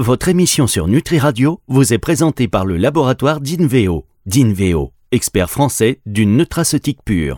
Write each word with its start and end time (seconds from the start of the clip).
Votre 0.00 0.28
émission 0.28 0.66
sur 0.66 0.88
Nutri 0.88 1.18
Radio 1.18 1.60
vous 1.68 1.92
est 1.92 1.98
présentée 1.98 2.48
par 2.48 2.64
le 2.64 2.78
laboratoire 2.78 3.38
d'Inveo. 3.38 4.06
D'Inveo, 4.24 4.92
expert 5.12 5.50
français 5.50 6.00
d'une 6.06 6.38
nutraceutique 6.38 7.00
pure. 7.04 7.36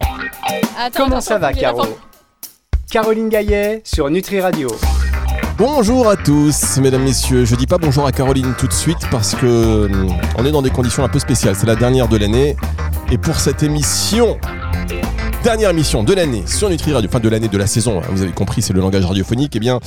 Attends, 0.78 1.02
Comment 1.02 1.16
attends, 1.16 1.20
ça 1.22 1.38
va, 1.38 1.52
Caro 1.52 1.82
Caroline 2.88 3.28
Gaillet 3.30 3.82
sur 3.84 4.08
Nutri 4.10 4.40
Radio. 4.40 4.68
Bonjour 5.58 6.08
à 6.08 6.14
tous, 6.14 6.78
mesdames, 6.78 7.02
messieurs. 7.02 7.44
Je 7.44 7.56
dis 7.56 7.66
pas 7.66 7.78
bonjour 7.78 8.06
à 8.06 8.12
Caroline 8.12 8.54
tout 8.56 8.68
de 8.68 8.72
suite 8.72 9.10
parce 9.10 9.34
que 9.34 9.86
hum, 9.86 10.14
on 10.38 10.46
est 10.46 10.52
dans 10.52 10.62
des 10.62 10.70
conditions 10.70 11.02
un 11.02 11.08
peu 11.08 11.18
spéciales. 11.18 11.56
C'est 11.56 11.66
la 11.66 11.74
dernière 11.74 12.06
de 12.06 12.16
l'année. 12.16 12.54
Et 13.10 13.18
pour 13.18 13.40
cette 13.40 13.64
émission, 13.64 14.38
dernière 15.42 15.70
émission 15.70 16.04
de 16.04 16.14
l'année 16.14 16.44
sur 16.46 16.70
Nutri 16.70 16.92
Radio, 16.92 17.10
enfin 17.10 17.18
de 17.18 17.28
l'année 17.28 17.48
de 17.48 17.58
la 17.58 17.66
saison, 17.66 18.00
hein, 18.00 18.06
vous 18.10 18.22
avez 18.22 18.30
compris, 18.32 18.62
c'est 18.62 18.72
le 18.72 18.80
langage 18.80 19.04
radiophonique. 19.04 19.56
Eh 19.56 19.58
bien, 19.58 19.80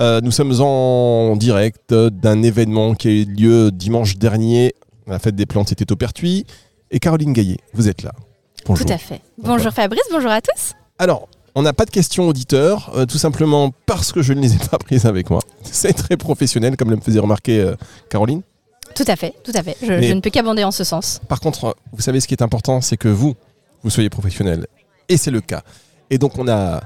euh, 0.00 0.20
nous 0.22 0.30
sommes 0.30 0.58
en 0.60 1.36
direct 1.36 1.92
d'un 1.92 2.42
événement 2.42 2.94
qui 2.94 3.08
a 3.08 3.10
eu 3.10 3.24
lieu 3.24 3.70
dimanche 3.70 4.16
dernier. 4.16 4.74
La 5.06 5.18
fête 5.18 5.36
des 5.36 5.44
plantes 5.44 5.70
était 5.70 5.90
au 5.92 5.96
Pertuis. 5.96 6.46
Et 6.90 6.98
Caroline 6.98 7.32
Gaillet, 7.34 7.58
vous 7.74 7.88
êtes 7.88 8.02
là. 8.02 8.12
Bonjour. 8.66 8.86
Tout 8.86 8.92
à 8.92 8.98
fait. 8.98 9.20
Bonjour 9.38 9.72
Fabrice, 9.72 10.02
bonjour 10.10 10.30
à 10.30 10.40
tous. 10.40 10.72
Alors, 10.98 11.28
on 11.54 11.62
n'a 11.62 11.74
pas 11.74 11.84
de 11.84 11.90
questions 11.90 12.26
auditeurs, 12.26 12.90
euh, 12.94 13.04
tout 13.04 13.18
simplement 13.18 13.70
parce 13.84 14.12
que 14.12 14.22
je 14.22 14.32
ne 14.32 14.40
les 14.40 14.54
ai 14.54 14.58
pas 14.70 14.78
prises 14.78 15.04
avec 15.04 15.28
moi. 15.28 15.40
C'est 15.62 15.92
très 15.92 16.16
professionnel, 16.16 16.76
comme 16.76 16.88
le 16.90 16.96
me 16.96 17.02
faisait 17.02 17.20
remarquer 17.20 17.60
euh, 17.60 17.74
Caroline. 18.08 18.40
Tout 18.94 19.04
à 19.06 19.16
fait, 19.16 19.34
tout 19.44 19.52
à 19.54 19.62
fait. 19.62 19.76
Je, 19.82 19.86
je 20.02 20.12
ne 20.14 20.20
peux 20.20 20.30
qu'abonder 20.30 20.64
en 20.64 20.70
ce 20.70 20.84
sens. 20.84 21.20
Par 21.28 21.40
contre, 21.40 21.76
vous 21.92 22.00
savez 22.00 22.20
ce 22.20 22.26
qui 22.28 22.34
est 22.34 22.42
important, 22.42 22.80
c'est 22.80 22.96
que 22.96 23.08
vous, 23.08 23.34
vous 23.82 23.90
soyez 23.90 24.08
professionnel. 24.08 24.66
Et 25.12 25.16
c'est 25.18 25.30
le 25.30 25.40
cas. 25.42 25.62
Et 26.10 26.16
donc, 26.18 26.38
on 26.38 26.48
a 26.48 26.80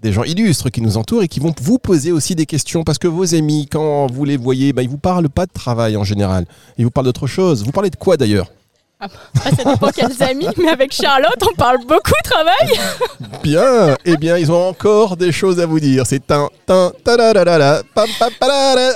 des 0.00 0.12
gens 0.12 0.22
illustres 0.24 0.70
qui 0.70 0.80
nous 0.80 0.96
entourent 0.96 1.22
et 1.24 1.28
qui 1.28 1.40
vont 1.40 1.52
vous 1.60 1.78
poser 1.78 2.12
aussi 2.12 2.34
des 2.34 2.46
questions 2.46 2.82
parce 2.84 2.98
que 2.98 3.08
vos 3.08 3.34
amis, 3.34 3.68
quand 3.70 4.06
vous 4.12 4.24
les 4.24 4.36
voyez, 4.36 4.72
bah, 4.72 4.82
ils 4.82 4.88
vous 4.88 4.98
parlent 4.98 5.28
pas 5.28 5.46
de 5.46 5.52
travail 5.52 5.96
en 5.96 6.04
général. 6.04 6.44
Ils 6.78 6.84
vous 6.84 6.90
parlent 6.90 7.06
d'autre 7.06 7.26
chose. 7.26 7.64
Vous 7.64 7.72
parlez 7.72 7.90
de 7.90 7.96
quoi 7.96 8.16
d'ailleurs? 8.16 8.46
Après, 9.00 9.50
ça 9.56 9.64
dépend 9.72 9.88
quels 9.90 10.22
amis, 10.22 10.46
mais 10.58 10.68
avec 10.68 10.92
Charlotte, 10.92 11.42
on 11.50 11.54
parle 11.56 11.78
beaucoup 11.78 12.12
travail. 12.22 12.78
Bien, 13.42 13.96
eh 14.04 14.16
bien, 14.16 14.38
ils 14.38 14.52
ont 14.52 14.68
encore 14.68 15.16
des 15.16 15.32
choses 15.32 15.58
à 15.58 15.66
vous 15.66 15.80
dire. 15.80 16.04
C'est 16.06 16.30
un, 16.30 16.48
tin. 16.66 16.92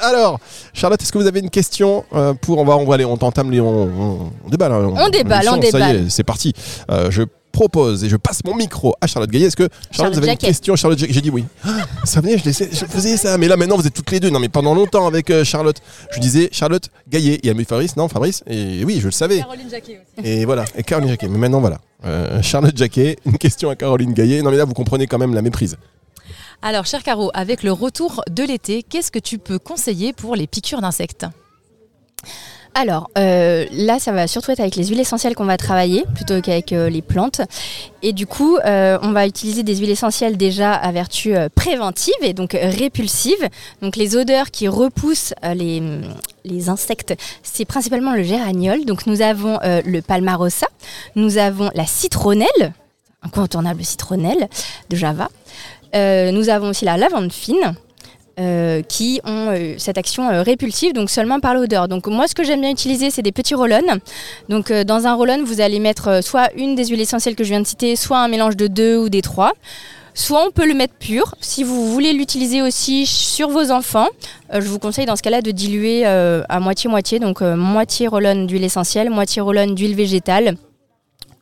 Alors, 0.03 0.39
Charlotte, 0.73 1.03
est-ce 1.03 1.11
que 1.13 1.19
vous 1.19 1.27
avez 1.27 1.41
une 1.41 1.51
question 1.51 2.05
euh, 2.15 2.35
pour 2.35 2.59
on 2.59 2.65
va, 2.65 2.77
on 2.77 2.85
va 2.85 2.95
aller, 2.95 3.05
on 3.05 3.17
t'entame, 3.17 3.51
les- 3.51 3.61
on, 3.61 3.83
on, 3.83 4.33
on 4.45 4.49
déballe. 4.49 4.71
hein, 4.73 4.93
On 4.97 5.09
déballe, 5.09 5.47
on 5.49 5.53
Ça 5.53 5.57
y 5.59 5.61
déballe. 5.73 5.97
est, 6.07 6.11
c'est 6.11 6.23
parti. 6.25 6.53
Euh, 6.91 7.11
je 7.11 7.23
propose 7.57 8.05
et 8.05 8.09
je 8.09 8.17
passe 8.17 8.45
mon 8.45 8.55
micro 8.55 8.95
à 9.01 9.07
Charlotte 9.07 9.31
Gaillet. 9.31 9.47
Est-ce 9.47 9.57
que 9.57 9.65
Charlotte, 9.65 9.95
Charlotte 9.97 10.13
vous 10.15 10.19
avez 10.19 10.27
Jacquet. 10.29 10.47
une 10.47 10.51
question 10.51 10.77
Charlotte, 10.77 10.99
Jacquet, 10.99 11.13
j'ai 11.15 11.21
dit 11.23 11.31
oui. 11.31 11.45
Ah, 11.65 11.71
ça 12.05 12.21
venait, 12.21 12.37
je, 12.39 12.45
laissais- 12.45 12.69
je 12.71 12.85
faisais 12.85 13.17
ça. 13.17 13.39
Mais 13.39 13.49
là, 13.49 13.57
maintenant, 13.57 13.77
vous 13.77 13.87
êtes 13.87 13.95
toutes 13.95 14.11
les 14.11 14.21
deux. 14.21 14.29
Non, 14.31 14.39
mais 14.39 14.49
pendant 14.49 14.75
longtemps 14.75 15.07
avec 15.07 15.31
euh, 15.31 15.43
Charlotte, 15.45 15.79
je 16.15 16.21
disais 16.21 16.49
Charlotte 16.53 16.89
Gaillet 17.09 17.41
et 17.43 17.51
Amélie 17.51 17.65
Fabrice. 17.65 17.97
Non, 17.97 18.09
Fabrice. 18.09 18.45
Et 18.47 18.85
oui, 18.85 18.99
je 19.01 19.07
le 19.07 19.11
savais. 19.13 19.39
Caroline 19.39 19.71
Jacquet 19.71 20.01
aussi. 20.19 20.29
Et 20.29 20.45
voilà, 20.45 20.65
et 20.77 20.83
Caroline 20.83 21.09
Jacquet. 21.11 21.29
Mais 21.29 21.39
maintenant, 21.39 21.61
voilà. 21.61 21.81
Euh, 22.05 22.43
Charlotte 22.43 22.77
Jacquet, 22.77 23.17
une 23.25 23.39
question 23.39 23.71
à 23.71 23.77
Caroline 23.77 24.13
Gaillet. 24.13 24.43
Non, 24.43 24.51
mais 24.51 24.57
là, 24.59 24.65
vous 24.67 24.75
comprenez 24.75 25.07
quand 25.07 25.19
même 25.19 25.35
la 25.35 25.43
méprise. 25.43 25.77
Alors, 26.63 26.85
cher 26.87 27.03
Caro, 27.03 27.31
avec 27.35 27.63
le 27.63 27.73
retour 27.73 28.23
de 28.31 28.43
l'été, 28.43 28.83
qu'est-ce 28.83 29.11
que 29.11 29.19
tu 29.19 29.39
peux 29.39 29.59
conseiller 29.59 30.13
pour 30.13 30.37
les 30.37 30.47
piqûres 30.47 30.81
d'insectes? 30.83 31.27
Alors 32.79 33.09
euh, 33.17 33.65
là, 33.73 33.99
ça 33.99 34.13
va 34.13 34.27
surtout 34.27 34.51
être 34.51 34.61
avec 34.61 34.77
les 34.77 34.85
huiles 34.85 35.01
essentielles 35.01 35.35
qu'on 35.35 35.47
va 35.47 35.57
travailler 35.57 36.05
plutôt 36.15 36.43
qu'avec 36.43 36.75
euh, 36.75 36.91
les 36.91 37.01
plantes. 37.01 37.41
Et 38.03 38.13
du 38.13 38.27
coup, 38.27 38.59
euh, 38.59 38.99
on 39.01 39.13
va 39.13 39.27
utiliser 39.27 39.63
des 39.63 39.77
huiles 39.77 39.89
essentielles 39.89 40.37
déjà 40.37 40.75
à 40.75 40.93
vertu 40.93 41.35
préventive 41.55 42.13
et 42.21 42.35
donc 42.35 42.53
répulsive. 42.53 43.49
Donc 43.81 43.97
les 43.97 44.15
odeurs 44.15 44.51
qui 44.51 44.69
repoussent 44.69 45.33
les, 45.55 46.69
insectes, 46.69 47.15
c'est 47.43 47.65
principalement 47.65 48.13
le 48.13 48.23
géraniol. 48.23 48.85
Donc 48.85 49.07
nous 49.07 49.23
avons 49.23 49.59
le 49.63 50.01
palmarosa, 50.01 50.67
nous 51.15 51.39
avons 51.39 51.71
la 51.75 51.87
citronnelle, 51.87 52.75
incontournable 53.23 53.85
citronnelle 53.85 54.49
de 54.91 54.97
Java. 54.97 55.31
Nous 55.95 56.49
avons 56.51 56.69
aussi 56.69 56.85
la 56.85 56.99
lavande 56.99 57.33
fine 57.33 57.75
euh, 58.39 58.83
qui 58.83 59.19
ont 59.25 59.49
euh, 59.51 59.77
cette 59.79 59.97
action 59.97 60.29
euh, 60.29 60.43
répulsive, 60.43 60.93
donc 60.93 61.09
seulement 61.09 61.41
par 61.41 61.55
l'odeur. 61.55 61.89
Donc 61.89 62.07
moi, 62.07 62.29
ce 62.29 62.35
que 62.35 62.45
j'aime 62.45 62.61
bien 62.61 62.71
utiliser, 62.71 63.11
c'est 63.11 63.23
des 63.23 63.33
petits 63.33 63.55
roll-on. 63.55 63.99
Donc 64.51 64.71
dans 64.71 65.07
un 65.07 65.15
roll-on, 65.15 65.43
vous 65.43 65.63
allez 65.63 65.79
mettre 65.79 66.23
soit 66.23 66.51
une 66.55 66.75
des 66.75 66.85
huiles 66.85 67.01
essentielles 67.01 67.35
que 67.35 67.45
je 67.45 67.49
viens 67.49 67.61
de 67.61 67.67
citer, 67.67 67.97
soit 67.97 68.19
un 68.19 68.29
mélange 68.29 68.57
de 68.57 68.67
deux 68.67 68.99
ou 68.99 69.09
des 69.09 69.23
trois. 69.23 69.53
Soit 70.13 70.47
on 70.47 70.51
peut 70.51 70.67
le 70.67 70.75
mettre 70.75 70.95
pur. 70.95 71.35
Si 71.41 71.65
vous 71.65 71.91
voulez 71.91 72.13
l'utiliser 72.13 72.61
aussi 72.61 73.07
sur 73.07 73.49
vos 73.49 73.71
enfants, 73.71 74.09
je 74.53 74.67
vous 74.67 74.79
conseille 74.79 75.07
dans 75.07 75.17
ce 75.17 75.23
cas-là 75.23 75.41
de 75.41 75.51
diluer 75.51 76.05
à 76.05 76.61
moitié-moitié. 76.61 77.19
Donc 77.19 77.41
moitié 77.41 78.07
roll-on 78.07 78.45
d'huile 78.45 78.65
essentielle, 78.65 79.09
moitié 79.09 79.41
roll-on 79.41 79.73
d'huile 79.73 79.95
végétale. 79.95 80.57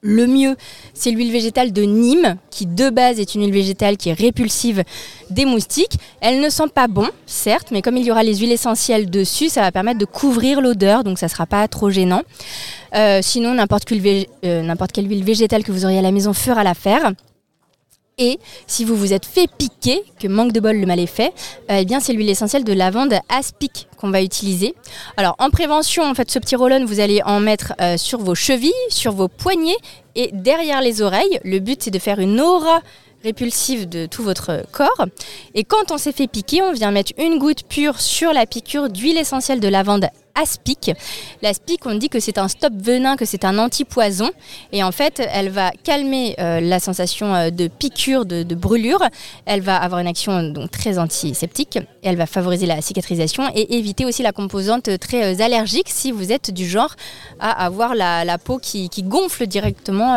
Le 0.06 0.26
mieux, 0.26 0.54
c'est 0.92 1.10
l'huile 1.10 1.32
végétale 1.32 1.72
de 1.72 1.80
Nîmes, 1.80 2.36
qui 2.50 2.66
de 2.66 2.90
base 2.90 3.18
est 3.18 3.34
une 3.34 3.40
huile 3.40 3.54
végétale 3.54 3.96
qui 3.96 4.10
est 4.10 4.12
répulsive 4.12 4.84
des 5.30 5.46
moustiques. 5.46 5.96
Elle 6.20 6.42
ne 6.42 6.50
sent 6.50 6.68
pas 6.74 6.88
bon, 6.88 7.08
certes, 7.24 7.68
mais 7.70 7.80
comme 7.80 7.96
il 7.96 8.04
y 8.04 8.10
aura 8.10 8.22
les 8.22 8.36
huiles 8.36 8.52
essentielles 8.52 9.08
dessus, 9.08 9.48
ça 9.48 9.62
va 9.62 9.72
permettre 9.72 9.98
de 9.98 10.04
couvrir 10.04 10.60
l'odeur, 10.60 11.04
donc 11.04 11.18
ça 11.18 11.24
ne 11.24 11.30
sera 11.30 11.46
pas 11.46 11.66
trop 11.68 11.88
gênant. 11.88 12.20
Euh, 12.94 13.20
sinon, 13.22 13.52
euh, 13.52 13.54
n'importe 13.54 14.92
quelle 14.92 15.08
huile 15.08 15.24
végétale 15.24 15.64
que 15.64 15.72
vous 15.72 15.86
auriez 15.86 16.00
à 16.00 16.02
la 16.02 16.12
maison 16.12 16.34
fera 16.34 16.62
l'affaire. 16.64 17.12
Et 18.18 18.38
si 18.68 18.84
vous 18.84 18.94
vous 18.94 19.12
êtes 19.12 19.26
fait 19.26 19.48
piquer, 19.58 20.04
que 20.20 20.28
manque 20.28 20.52
de 20.52 20.60
bol 20.60 20.76
le 20.76 20.86
mal 20.86 21.00
est 21.00 21.06
fait, 21.06 21.32
euh, 21.70 21.78
eh 21.80 21.84
bien 21.84 21.98
c'est 21.98 22.12
l'huile 22.12 22.30
essentielle 22.30 22.62
de 22.62 22.72
lavande 22.72 23.14
aspic 23.28 23.88
qu'on 23.96 24.10
va 24.10 24.22
utiliser. 24.22 24.74
Alors 25.16 25.34
en 25.38 25.50
prévention, 25.50 26.04
en 26.04 26.14
fait, 26.14 26.30
ce 26.30 26.38
petit 26.38 26.54
roll-on, 26.54 26.84
vous 26.84 27.00
allez 27.00 27.22
en 27.24 27.40
mettre 27.40 27.72
euh, 27.80 27.96
sur 27.96 28.20
vos 28.20 28.36
chevilles, 28.36 28.72
sur 28.88 29.12
vos 29.12 29.26
poignets 29.26 29.76
et 30.14 30.30
derrière 30.32 30.80
les 30.80 31.02
oreilles. 31.02 31.40
Le 31.42 31.58
but 31.58 31.82
c'est 31.82 31.90
de 31.90 31.98
faire 31.98 32.20
une 32.20 32.40
aura 32.40 32.82
répulsive 33.24 33.88
de 33.88 34.06
tout 34.06 34.22
votre 34.22 34.64
corps. 34.70 35.06
Et 35.54 35.64
quand 35.64 35.90
on 35.90 35.98
s'est 35.98 36.12
fait 36.12 36.28
piquer, 36.28 36.62
on 36.62 36.72
vient 36.72 36.90
mettre 36.90 37.12
une 37.18 37.38
goutte 37.38 37.64
pure 37.68 38.00
sur 38.00 38.32
la 38.32 38.46
piqûre 38.46 38.90
d'huile 38.90 39.18
essentielle 39.18 39.60
de 39.60 39.68
lavande 39.68 40.08
aspic. 40.34 40.90
L'aspic, 41.42 41.86
on 41.86 41.94
dit 41.94 42.08
que 42.08 42.20
c'est 42.20 42.38
un 42.38 42.48
stop 42.48 42.72
venin, 42.76 43.16
que 43.16 43.24
c'est 43.24 43.44
un 43.44 43.58
antipoison. 43.58 44.30
Et 44.72 44.82
en 44.82 44.92
fait, 44.92 45.22
elle 45.32 45.48
va 45.48 45.70
calmer 45.84 46.34
euh, 46.38 46.60
la 46.60 46.80
sensation 46.80 47.34
euh, 47.34 47.50
de 47.50 47.68
piqûre, 47.68 48.26
de, 48.26 48.54
brûlure. 48.54 49.02
Elle 49.46 49.60
va 49.60 49.76
avoir 49.76 50.00
une 50.00 50.06
action 50.06 50.42
donc 50.42 50.70
très 50.70 50.98
antiseptique. 50.98 51.78
Elle 52.02 52.16
va 52.16 52.26
favoriser 52.26 52.66
la 52.66 52.82
cicatrisation 52.82 53.44
et 53.54 53.76
éviter 53.76 54.04
aussi 54.04 54.22
la 54.22 54.32
composante 54.32 54.98
très 54.98 55.34
euh, 55.34 55.44
allergique 55.44 55.88
si 55.88 56.10
vous 56.10 56.32
êtes 56.32 56.50
du 56.50 56.68
genre 56.68 56.94
à 57.38 57.64
avoir 57.64 57.94
la, 57.94 58.38
peau 58.38 58.58
qui, 58.58 58.90
gonfle 59.04 59.46
directement 59.46 60.14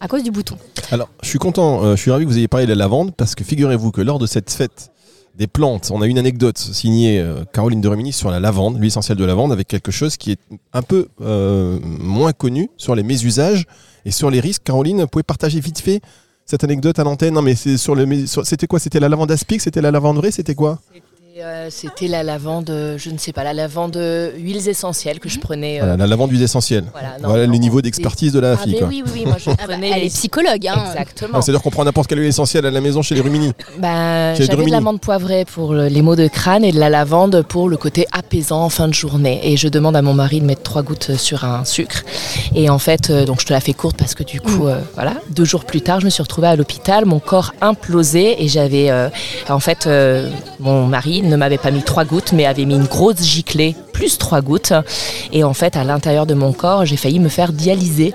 à 0.00 0.08
cause 0.08 0.22
du 0.22 0.30
bouton. 0.30 0.56
Alors, 0.92 1.08
je 1.22 1.28
suis 1.28 1.38
content, 1.38 1.82
euh, 1.82 1.96
je 1.96 2.02
suis 2.02 2.10
ravi 2.10 2.26
que 2.26 2.30
vous 2.30 2.36
ayez 2.36 2.48
parlé 2.48 2.66
de 2.66 2.70
la 2.70 2.76
lavande 2.76 3.14
parce 3.16 3.34
que 3.34 3.44
figurez-vous 3.44 3.92
que 3.92 4.02
lors 4.02 4.18
de 4.18 4.26
cette 4.26 4.50
fête 4.50 4.90
des 5.34 5.46
plantes, 5.46 5.90
on 5.90 6.02
a 6.02 6.06
une 6.06 6.18
anecdote 6.18 6.58
signée 6.58 7.18
euh, 7.18 7.44
Caroline 7.50 7.80
de 7.80 7.88
Remini 7.88 8.12
sur 8.12 8.30
la 8.30 8.40
lavande, 8.40 8.76
l'huile 8.76 8.88
essentielle 8.88 9.16
de 9.16 9.24
lavande, 9.24 9.52
avec 9.52 9.68
quelque 9.68 9.90
chose 9.90 10.18
qui 10.18 10.32
est 10.32 10.40
un 10.74 10.82
peu 10.82 11.08
euh, 11.22 11.78
moins 11.82 12.34
connu 12.34 12.68
sur 12.76 12.94
les 12.94 13.02
mésusages 13.02 13.64
et 14.04 14.10
sur 14.10 14.30
les 14.30 14.38
risques. 14.38 14.64
Caroline, 14.64 15.00
vous 15.00 15.06
pouvez 15.06 15.22
partager 15.22 15.60
vite 15.60 15.78
fait 15.78 16.02
cette 16.44 16.62
anecdote 16.62 16.98
à 16.98 17.04
l'antenne? 17.04 17.32
Non, 17.32 17.42
mais 17.42 17.54
c'est 17.54 17.78
sur 17.78 17.94
le. 17.94 18.26
C'était 18.26 18.66
quoi? 18.66 18.78
C'était 18.78 19.00
la 19.00 19.08
lavande 19.08 19.30
aspic? 19.30 19.62
C'était 19.62 19.80
la 19.80 19.92
lavande 19.92 20.18
vraie? 20.18 20.30
C'était 20.30 20.54
quoi? 20.54 20.78
Euh, 21.40 21.68
C'était 21.70 22.08
la 22.08 22.22
lavande, 22.22 22.70
je 22.96 23.10
ne 23.10 23.16
sais 23.16 23.32
pas, 23.32 23.42
la 23.44 23.54
lavande 23.54 23.96
huiles 24.36 24.68
essentielles 24.68 25.18
que 25.18 25.28
je 25.28 25.38
prenais. 25.38 25.76
euh, 25.78 25.80
Voilà, 25.84 25.96
La 25.96 26.06
lavande 26.06 26.30
huile 26.30 26.42
essentielle. 26.42 26.84
voilà, 26.92 27.10
non, 27.22 27.28
Voilà 27.28 27.46
non, 27.46 27.52
le 27.52 27.58
niveau 27.58 27.80
d'expertise 27.80 28.32
de 28.32 28.40
la 28.40 28.52
Ah, 28.52 28.56
fille. 28.58 28.78
quoi. 28.78 28.88
oui, 28.88 29.02
oui, 29.06 29.12
oui, 29.14 29.24
moi 29.26 29.36
je 29.38 29.50
Ah 29.50 29.54
bah, 29.58 29.64
prenais 29.68 29.90
elle 29.90 30.00
les- 30.00 30.06
est 30.06 30.10
psychologue. 30.10 30.66
Hein. 30.66 30.84
Exactement. 30.90 31.30
Ah, 31.34 31.42
C'est-à-dire 31.42 31.62
qu'on 31.62 31.70
prend 31.70 31.84
n'importe 31.84 32.08
quelle 32.08 32.18
huile 32.18 32.28
essentielle 32.28 32.66
à 32.66 32.70
la 32.70 32.80
maison 32.80 33.00
chez 33.02 33.14
les 33.14 33.20
Rumini. 33.22 33.52
Bah, 33.78 34.34
J'avais 34.34 34.64
de 34.64 34.70
l'amande 34.70 35.00
poivrée 35.00 35.44
pour 35.44 35.72
le- 35.74 35.88
les 35.88 36.02
maux 36.02 36.16
de 36.16 36.28
crâne 36.28 36.64
et 36.64 36.72
de 36.72 36.78
la 36.78 36.90
lavande 36.90 37.42
pour 37.42 37.68
le 37.68 37.76
côté 37.76 38.06
apaisant 38.12 38.62
en 38.64 38.68
fin 38.68 38.88
de 38.88 38.94
journée. 38.94 39.40
Et 39.44 39.56
je 39.56 39.68
demande 39.68 39.96
à 39.96 40.02
mon 40.02 40.14
mari 40.14 40.40
de 40.40 40.44
mettre 40.46 40.62
trois 40.62 40.82
gouttes 40.82 41.16
sur 41.16 41.44
un 41.44 41.64
sucre. 41.64 42.02
Et 42.54 42.68
en 42.68 42.78
fait, 42.78 43.08
euh, 43.10 43.24
donc 43.24 43.40
je 43.40 43.46
te 43.46 43.52
la 43.52 43.60
fais 43.60 43.72
courte 43.72 43.96
parce 43.96 44.14
que 44.14 44.22
du 44.22 44.40
coup, 44.40 44.66
euh, 44.66 44.80
voilà, 44.94 45.14
deux 45.30 45.44
jours 45.44 45.64
plus 45.64 45.80
tard, 45.80 46.00
je 46.00 46.04
me 46.04 46.10
suis 46.10 46.22
retrouvée 46.22 46.48
à 46.48 46.56
l'hôpital, 46.56 47.06
mon 47.06 47.20
corps 47.20 47.54
implosé 47.62 48.42
et 48.44 48.48
j'avais, 48.48 48.90
euh, 48.90 49.08
en 49.48 49.60
fait, 49.60 49.86
euh, 49.86 50.28
mon 50.60 50.86
mari 50.86 51.21
ne 51.22 51.36
m'avait 51.36 51.58
pas 51.58 51.70
mis 51.70 51.82
trois 51.82 52.04
gouttes, 52.04 52.32
mais 52.32 52.46
avait 52.46 52.64
mis 52.64 52.74
une 52.74 52.86
grosse 52.86 53.22
giclée 53.22 53.76
plus 53.92 54.18
trois 54.18 54.40
gouttes. 54.40 54.72
Et 55.32 55.44
en 55.44 55.54
fait, 55.54 55.76
à 55.76 55.84
l'intérieur 55.84 56.26
de 56.26 56.34
mon 56.34 56.52
corps, 56.52 56.84
j'ai 56.84 56.96
failli 56.96 57.20
me 57.20 57.28
faire 57.28 57.52
dialyser 57.52 58.14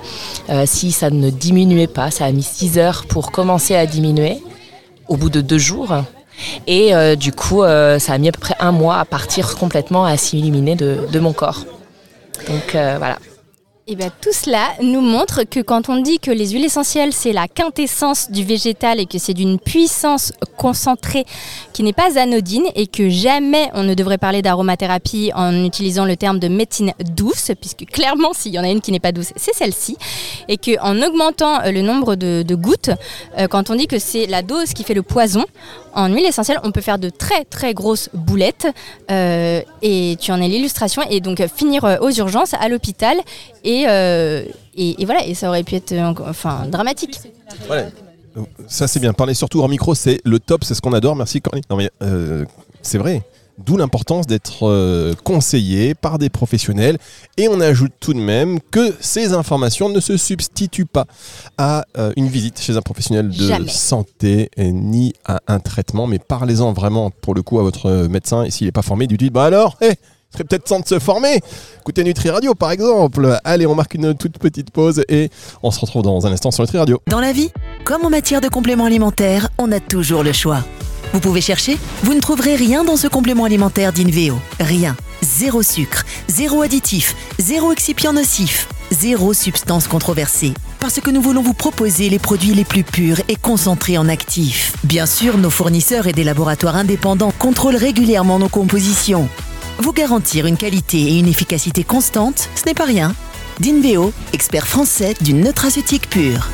euh, 0.50 0.64
si 0.66 0.92
ça 0.92 1.10
ne 1.10 1.30
diminuait 1.30 1.88
pas. 1.88 2.12
Ça 2.12 2.26
a 2.26 2.32
mis 2.32 2.44
six 2.44 2.78
heures 2.78 3.06
pour 3.08 3.32
commencer 3.32 3.76
à 3.76 3.86
diminuer 3.86 4.38
au 5.08 5.18
bout 5.18 5.30
de 5.30 5.42
deux 5.42 5.58
jours. 5.58 5.94
Et 6.68 6.94
euh, 6.94 7.16
du 7.16 7.32
coup, 7.32 7.64
euh, 7.64 8.00
ça 8.00 8.14
a 8.14 8.18
mis 8.18 8.30
à 8.30 8.32
peu 8.32 8.40
près 8.40 8.56
un 8.60 8.72
mois 8.72 9.00
à 9.00 9.06
partir 9.06 9.56
complètement, 9.56 10.06
à 10.06 10.18
s'illuminer 10.18 10.76
de, 10.76 11.20
mon 11.20 11.34
corps. 11.34 11.66
Donc 12.48 12.72
voilà. 12.74 13.18
Et 13.90 13.96
bien 13.96 14.12
tout 14.22 14.34
cela 14.34 14.74
nous 14.82 15.00
montre 15.00 15.44
que 15.46 15.62
quand 15.62 15.88
on 15.88 16.02
dit 16.02 16.20
que 16.20 16.30
les 16.30 16.50
huiles 16.50 16.66
essentielles 16.66 17.14
c'est 17.14 17.32
la 17.32 17.48
quintessence 17.48 18.30
du 18.30 18.44
végétal 18.44 19.00
et 19.00 19.06
que 19.06 19.18
c'est 19.18 19.34
d'une 19.34 19.60
puissance 19.60 20.34
concentrée 20.58 21.26
qui 21.72 21.84
n'est 21.84 21.94
pas 21.94 22.20
anodine 22.20 22.66
et 22.76 22.88
que 22.88 23.08
jamais 23.08 23.70
on 23.76 23.84
ne 23.84 23.94
devrait 23.94 24.18
parler 24.18 24.42
d'aromathérapie 24.42 25.32
en 25.36 25.64
utilisant 25.64 26.04
le 26.04 26.18
terme 26.18 26.40
de 26.40 26.50
médecine 26.50 26.92
douce, 27.16 27.52
puisque 27.62 27.86
clairement 27.86 28.34
s'il 28.34 28.52
y 28.52 28.60
en 28.60 28.64
a 28.64 28.70
une 28.70 28.82
qui 28.82 28.92
n'est 28.92 29.00
pas 29.00 29.12
douce, 29.12 29.32
c'est 29.36 29.54
celle-ci, 29.54 29.96
et 30.50 30.58
qu'en 30.58 31.02
augmentant 31.02 31.62
euh, 31.62 31.72
le 31.72 31.82
nombre 31.82 32.16
de, 32.16 32.44
gouttes, 32.56 32.90
euh, 33.38 33.48
quand 33.48 33.70
on 33.70 33.76
dit 33.76 33.88
que 33.88 34.00
c'est 34.00 34.26
la 34.26 34.42
dose 34.42 34.74
qui 34.74 34.84
fait 34.84 34.96
le 34.96 35.04
poison, 35.04 35.46
en 35.94 36.12
huile 36.14 36.26
essentielle, 36.26 36.60
on 36.64 36.72
peut 36.72 36.82
faire 36.82 37.00
de 37.00 37.10
très 37.10 37.44
très 37.46 37.74
grosses 37.74 38.10
boulettes 38.14 38.68
euh, 39.10 39.62
et 39.82 40.18
tu 40.20 40.32
en 40.32 40.42
es 40.42 40.48
l'illustration 40.48 41.02
et 41.10 41.22
donc 41.22 41.44
finir 41.48 41.98
aux 42.02 42.12
urgences 42.12 42.54
à 42.54 42.68
l'hôpital 42.70 43.18
et, 43.64 43.77
euh, 43.86 44.44
et, 44.76 45.02
et 45.02 45.06
voilà 45.06 45.26
et 45.26 45.34
ça 45.34 45.50
aurait 45.50 45.64
pu 45.64 45.76
être 45.76 45.94
enfin 46.26 46.66
dramatique. 46.68 47.20
Voilà. 47.68 47.88
Ça 48.68 48.88
c'est 48.88 49.00
bien. 49.00 49.14
Parler 49.14 49.34
surtout 49.34 49.60
hors 49.60 49.70
micro, 49.70 49.96
c'est 49.96 50.22
le 50.24 50.40
top, 50.40 50.64
c'est 50.64 50.74
ce 50.74 50.82
qu'on 50.82 50.94
adore. 50.94 51.16
Merci 51.16 51.42
Corinne. 51.42 51.64
Non 51.70 51.76
mais 51.78 51.90
euh, 52.02 52.46
c'est 52.82 52.98
vrai. 52.98 53.24
D'où 53.58 53.76
l'importance 53.76 54.28
d'être 54.28 54.68
euh, 54.68 55.16
conseillé 55.24 55.96
par 55.96 56.20
des 56.20 56.30
professionnels. 56.30 57.00
Et 57.38 57.48
on 57.48 57.60
ajoute 57.60 57.92
tout 58.00 58.14
de 58.14 58.20
même 58.20 58.60
que 58.62 58.94
ces 59.00 59.34
informations 59.34 59.90
ne 59.90 60.00
se 60.00 60.16
substituent 60.16 60.86
pas 60.86 61.08
à 61.58 61.84
une 62.18 62.28
visite 62.28 62.62
chez 62.62 62.78
un 62.78 62.82
professionnel 62.82 63.30
de 63.30 63.48
Jamais. 63.48 63.68
santé 63.68 64.52
ni 64.60 65.14
à 65.26 65.40
un 65.48 65.60
traitement. 65.60 66.06
Mais 66.06 66.20
parlez-en 66.20 66.72
vraiment 66.72 67.10
pour 67.10 67.34
le 67.34 67.42
coup 67.42 67.58
à 67.58 67.64
votre 67.64 68.08
médecin. 68.08 68.44
Et 68.44 68.52
s'il 68.52 68.68
n'est 68.68 68.72
pas 68.72 68.84
formé, 68.84 69.08
du 69.08 69.18
dites 69.18 69.34
bah 69.34 69.46
alors, 69.46 69.76
hé, 69.82 69.90
il 69.90 69.96
peut-être 70.44 70.66
temps 70.66 70.80
de 70.80 70.88
se 70.88 71.00
former. 71.00 71.40
Écoutez 71.80 72.04
Nutri 72.04 72.30
Radio 72.30 72.56
par 72.56 72.72
exemple. 72.72 73.40
Allez, 73.44 73.66
on 73.66 73.76
marque 73.76 73.94
une 73.96 74.16
toute 74.16 74.38
petite 74.38 74.72
pause 74.72 75.04
et 75.10 75.30
on 75.64 75.72
se 75.72 75.80
retrouve 75.80 76.04
dans 76.04 76.26
un 76.28 76.32
instant 76.32 76.52
sur 76.52 76.64
Nutri 76.64 76.78
Radio. 76.78 77.02
Dans 77.08 77.20
la 77.20 77.32
vie, 77.32 77.52
comme 77.84 78.06
en 78.06 78.10
matière 78.10 78.42
de 78.42 78.50
compléments 78.50 78.86
alimentaires, 78.86 79.50
on 79.58 79.72
a 79.72 79.80
toujours 79.80 80.24
le 80.24 80.34
choix. 80.34 80.64
Vous 81.14 81.20
pouvez 81.20 81.42
chercher, 81.42 81.78
vous 82.04 82.14
ne 82.14 82.20
trouverez 82.20 82.56
rien 82.56 82.84
dans 82.84 82.98
ce 82.98 83.08
complément 83.08 83.46
alimentaire 83.46 83.94
d'Inveo. 83.94 84.38
Rien. 84.60 84.96
Zéro 85.22 85.64
sucre, 85.64 86.04
zéro 86.28 86.62
additif, 86.62 87.16
zéro 87.40 87.72
excipient 87.72 88.14
nocif, 88.14 88.68
zéro 88.92 89.34
substance 89.34 89.88
controversée. 89.88 90.54
Parce 90.80 91.00
que 91.00 91.10
nous 91.10 91.22
voulons 91.22 91.42
vous 91.42 91.56
proposer 91.56 92.10
les 92.10 92.20
produits 92.20 92.54
les 92.54 92.66
plus 92.66 92.84
purs 92.84 93.20
et 93.28 93.36
concentrés 93.36 93.98
en 93.98 94.10
actifs. 94.10 94.74
Bien 94.84 95.08
sûr, 95.08 95.38
nos 95.40 95.50
fournisseurs 95.50 96.06
et 96.08 96.14
des 96.14 96.24
laboratoires 96.24 96.76
indépendants 96.76 97.34
contrôlent 97.40 97.76
régulièrement 97.76 98.38
nos 98.38 98.50
compositions. 98.50 99.28
Vous 99.80 99.94
garantir 99.94 100.48
une 100.48 100.58
qualité 100.58 100.98
et 100.98 101.20
une 101.20 101.28
efficacité 101.28 101.84
constante, 101.84 102.50
ce 102.56 102.66
n'est 102.66 102.74
pas 102.74 102.86
rien. 102.86 103.14
D'Inveo, 103.60 104.12
expert 104.34 104.68
français 104.68 105.14
du 105.22 105.34
nutraceutique 105.34 106.10
pur. 106.10 106.50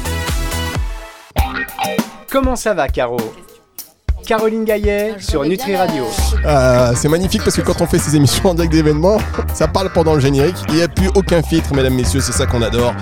Comment 2.29 2.57
ça 2.57 2.73
va, 2.73 2.89
Caro 2.89 3.17
Caroline 4.25 4.65
Gaillet 4.65 5.15
sur 5.19 5.43
Nutri 5.43 5.75
Radio. 5.75 6.05
Ah, 6.45 6.91
c'est 6.95 7.09
magnifique 7.09 7.43
parce 7.43 7.55
que 7.55 7.61
quand 7.61 7.81
on 7.81 7.87
fait 7.87 7.99
ces 7.99 8.15
émissions 8.15 8.49
en 8.49 8.53
direct 8.53 8.73
d'événements, 8.73 9.17
ça 9.53 9.67
parle 9.67 9.91
pendant 9.91 10.15
le 10.15 10.19
générique. 10.19 10.55
Il 10.69 10.75
n'y 10.75 10.81
a 10.81 10.87
plus 10.87 11.09
aucun 11.15 11.41
filtre, 11.41 11.73
mesdames, 11.73 11.93
messieurs, 11.93 12.21
c'est 12.21 12.31
ça 12.31 12.45
qu'on 12.45 12.61
adore. 12.61 12.93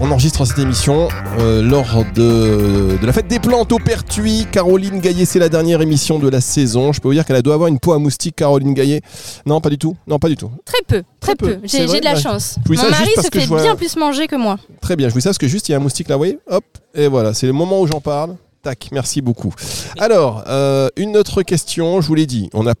On 0.00 0.10
enregistre 0.10 0.44
cette 0.44 0.58
émission 0.58 1.08
euh, 1.38 1.62
lors 1.62 2.04
de, 2.14 2.98
de 3.00 3.06
la 3.06 3.12
fête 3.12 3.28
des 3.28 3.38
plantes 3.38 3.70
au 3.72 3.78
Pertuis. 3.78 4.46
Caroline 4.50 5.00
Gaillet, 5.00 5.24
c'est 5.24 5.38
la 5.38 5.48
dernière 5.48 5.80
émission 5.80 6.18
de 6.18 6.28
la 6.28 6.40
saison. 6.40 6.92
Je 6.92 7.00
peux 7.00 7.08
vous 7.08 7.14
dire 7.14 7.24
qu'elle 7.24 7.40
doit 7.42 7.54
avoir 7.54 7.68
une 7.68 7.78
peau 7.78 7.92
à 7.92 7.98
moustique, 7.98 8.36
Caroline 8.36 8.74
Gaillet. 8.74 9.00
Non, 9.46 9.60
pas 9.60 9.70
du 9.70 9.78
tout. 9.78 9.96
Non, 10.06 10.18
pas 10.18 10.28
du 10.28 10.36
tout. 10.36 10.50
Très 10.64 10.80
peu, 10.86 11.04
très, 11.20 11.36
peu, 11.36 11.58
J'ai 11.62 11.86
de 11.86 12.04
la 12.04 12.14
Bah, 12.14 12.20
chance. 12.20 12.56
Mon 12.68 12.74
mari 12.90 13.08
se 13.16 13.28
fait 13.32 13.46
vois- 13.46 13.62
bien 13.62 13.76
plus 13.76 13.96
manger 13.96 14.26
que 14.26 14.36
moi. 14.36 14.58
Très 14.80 14.96
bien, 14.96 15.08
je 15.08 15.14
vous 15.14 15.20
ça 15.20 15.30
parce 15.30 15.38
que 15.38 15.48
juste 15.48 15.68
il 15.68 15.72
y 15.72 15.74
a 15.74 15.78
un 15.78 15.80
moustique 15.80 16.08
là, 16.08 16.16
vous 16.16 16.20
voyez 16.20 16.38
Hop, 16.50 16.64
et 16.94 17.06
voilà, 17.06 17.32
c'est 17.32 17.46
le 17.46 17.52
moment 17.52 17.80
où 17.80 17.86
j'en 17.86 18.00
parle. 18.00 18.34
Tac, 18.62 18.88
merci 18.92 19.20
beaucoup. 19.22 19.54
Alors, 19.98 20.42
euh, 20.48 20.88
une 20.96 21.16
autre 21.16 21.42
question, 21.42 22.00
je 22.00 22.08
vous 22.08 22.14
l'ai 22.14 22.26
dit, 22.26 22.50
on 22.52 22.66
a, 22.66 22.72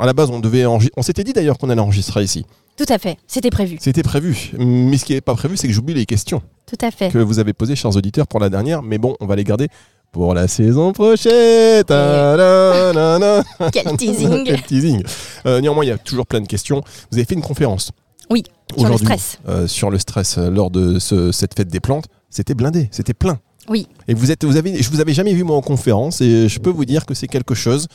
à 0.00 0.06
la 0.06 0.12
base 0.12 0.30
on 0.30 0.40
devait 0.40 0.64
on 0.66 1.02
s'était 1.02 1.24
dit 1.24 1.32
d'ailleurs 1.32 1.58
qu'on 1.58 1.70
allait 1.70 1.80
enregistrer 1.80 2.22
ici. 2.24 2.44
Tout 2.76 2.86
à 2.88 2.98
fait, 2.98 3.18
c'était 3.28 3.50
prévu. 3.50 3.76
C'était 3.80 4.02
prévu, 4.02 4.50
mais 4.58 4.96
ce 4.96 5.04
qui 5.04 5.12
n'est 5.12 5.20
pas 5.20 5.34
prévu, 5.34 5.56
c'est 5.56 5.68
que 5.68 5.72
j'oublie 5.72 5.94
les 5.94 6.06
questions 6.06 6.42
Tout 6.66 6.76
à 6.84 6.90
fait. 6.90 7.10
que 7.10 7.18
vous 7.18 7.38
avez 7.38 7.52
posées, 7.52 7.76
chers 7.76 7.94
auditeurs, 7.94 8.26
pour 8.26 8.40
la 8.40 8.48
dernière, 8.50 8.82
mais 8.82 8.98
bon, 8.98 9.14
on 9.20 9.26
va 9.26 9.36
les 9.36 9.44
garder 9.44 9.68
pour 10.10 10.34
la 10.34 10.48
saison 10.48 10.92
prochaine. 10.92 11.84
Quel 13.72 13.96
teasing. 13.96 14.44
Quel 14.44 14.62
teasing. 14.62 15.02
Euh, 15.46 15.60
néanmoins, 15.60 15.84
il 15.84 15.88
y 15.88 15.92
a 15.92 15.98
toujours 15.98 16.26
plein 16.26 16.40
de 16.40 16.46
questions. 16.48 16.82
Vous 17.10 17.18
avez 17.18 17.24
fait 17.24 17.34
une 17.34 17.42
conférence. 17.42 17.90
Oui, 18.30 18.42
sur 18.76 18.88
le 18.88 18.96
stress. 18.96 19.38
euh, 19.48 19.66
sur 19.68 19.90
le 19.90 19.98
stress 19.98 20.38
euh, 20.38 20.50
lors 20.50 20.70
de 20.70 20.98
ce- 20.98 21.30
cette 21.30 21.54
fête 21.54 21.68
des 21.68 21.80
plantes. 21.80 22.06
C'était 22.30 22.54
blindé, 22.54 22.88
c'était 22.90 23.14
plein. 23.14 23.38
Oui. 23.68 23.86
Et 24.08 24.14
vous 24.14 24.30
êtes, 24.30 24.44
vous 24.44 24.56
avez, 24.56 24.82
je 24.82 24.90
vous 24.90 25.00
avais 25.00 25.12
jamais 25.12 25.32
vu 25.34 25.44
moi 25.44 25.56
en 25.56 25.62
conférence 25.62 26.20
et 26.20 26.48
je 26.48 26.58
peux 26.58 26.70
vous 26.70 26.84
dire 26.84 27.06
que 27.06 27.14
c'est 27.14 27.28
quelque 27.28 27.54
chose. 27.54 27.86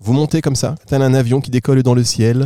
Vous 0.00 0.12
montez 0.12 0.42
comme 0.42 0.56
ça, 0.56 0.74
tel 0.86 1.02
un 1.02 1.14
avion 1.14 1.40
qui 1.40 1.50
décolle 1.50 1.82
dans 1.82 1.94
le 1.94 2.04
ciel 2.04 2.44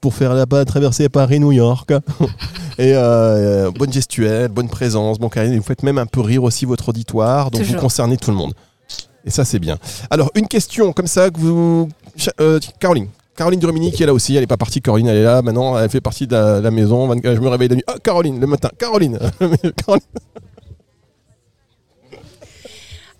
pour 0.00 0.14
faire 0.14 0.34
la 0.34 0.46
pas 0.46 0.64
traversée 0.64 1.08
Paris-New 1.08 1.52
York. 1.52 1.90
et 2.78 2.92
euh, 2.94 3.70
bonne 3.70 3.92
gestuelle, 3.92 4.48
bonne 4.48 4.68
présence, 4.68 5.18
bon 5.18 5.28
charisme. 5.28 5.54
Et 5.54 5.58
vous 5.58 5.64
faites 5.64 5.82
même 5.82 5.98
un 5.98 6.06
peu 6.06 6.20
rire 6.20 6.42
aussi 6.42 6.64
votre 6.64 6.90
auditoire, 6.90 7.50
donc 7.50 7.62
vous 7.62 7.76
concernez 7.76 8.16
tout 8.16 8.30
le 8.30 8.36
monde. 8.36 8.54
Et 9.24 9.30
ça 9.30 9.44
c'est 9.44 9.58
bien. 9.58 9.78
Alors 10.10 10.30
une 10.34 10.46
question 10.48 10.92
comme 10.92 11.06
ça 11.06 11.30
que 11.30 11.38
vous, 11.38 11.88
euh, 12.40 12.58
Caroline. 12.78 13.08
Caroline 13.36 13.60
Durmini 13.60 13.92
qui 13.92 14.02
est 14.02 14.06
là 14.06 14.12
aussi, 14.12 14.34
elle 14.34 14.40
n'est 14.42 14.46
pas 14.46 14.56
partie, 14.58 14.82
Caroline 14.82 15.06
elle 15.08 15.18
est 15.18 15.24
là, 15.24 15.40
maintenant 15.40 15.78
elle 15.78 15.88
fait 15.88 16.00
partie 16.00 16.26
de 16.26 16.32
la, 16.32 16.60
la 16.60 16.70
maison, 16.70 17.06
24 17.06 17.36
je 17.36 17.40
me 17.40 17.48
réveille 17.48 17.68
la 17.68 17.74
nuit, 17.76 17.84
ah 17.86 17.94
Caroline, 18.02 18.38
le 18.40 18.46
matin, 18.46 18.70
Caroline, 18.78 19.18
Caroline. 19.76 20.04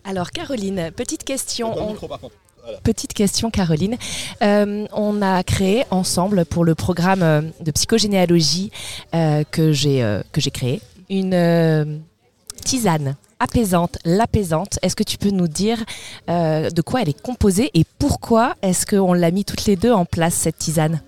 Alors 0.04 0.30
Caroline, 0.30 0.90
petite 0.94 1.24
question. 1.24 1.72
On- 1.78 1.90
micro, 1.92 2.08
par 2.08 2.20
contre. 2.20 2.34
Petite 2.82 3.12
question 3.14 3.50
Caroline. 3.50 3.96
Euh, 4.42 4.86
on 4.92 5.22
a 5.22 5.42
créé 5.42 5.84
ensemble 5.90 6.44
pour 6.44 6.64
le 6.64 6.74
programme 6.74 7.22
euh, 7.22 7.42
de 7.60 7.70
psychogénéalogie 7.70 8.70
euh, 9.14 9.44
que 9.50 9.72
j'ai 9.72 10.02
euh, 10.02 10.22
que 10.32 10.40
j'ai 10.40 10.50
créé 10.50 10.80
une 11.08 11.34
euh, 11.34 11.84
tisane 12.64 13.16
apaisante, 13.40 13.98
l'apaisante. 14.04 14.78
Est-ce 14.82 14.94
que 14.94 15.02
tu 15.02 15.16
peux 15.16 15.30
nous 15.30 15.48
dire 15.48 15.78
euh, 16.28 16.68
de 16.70 16.82
quoi 16.82 17.02
elle 17.02 17.08
est 17.08 17.20
composée 17.20 17.70
et 17.74 17.84
pourquoi 17.98 18.54
est-ce 18.62 18.84
qu'on 18.84 19.14
l'a 19.14 19.30
mis 19.30 19.44
toutes 19.44 19.64
les 19.64 19.76
deux 19.76 19.92
en 19.92 20.04
place 20.04 20.34
cette 20.34 20.58
tisane? 20.58 21.00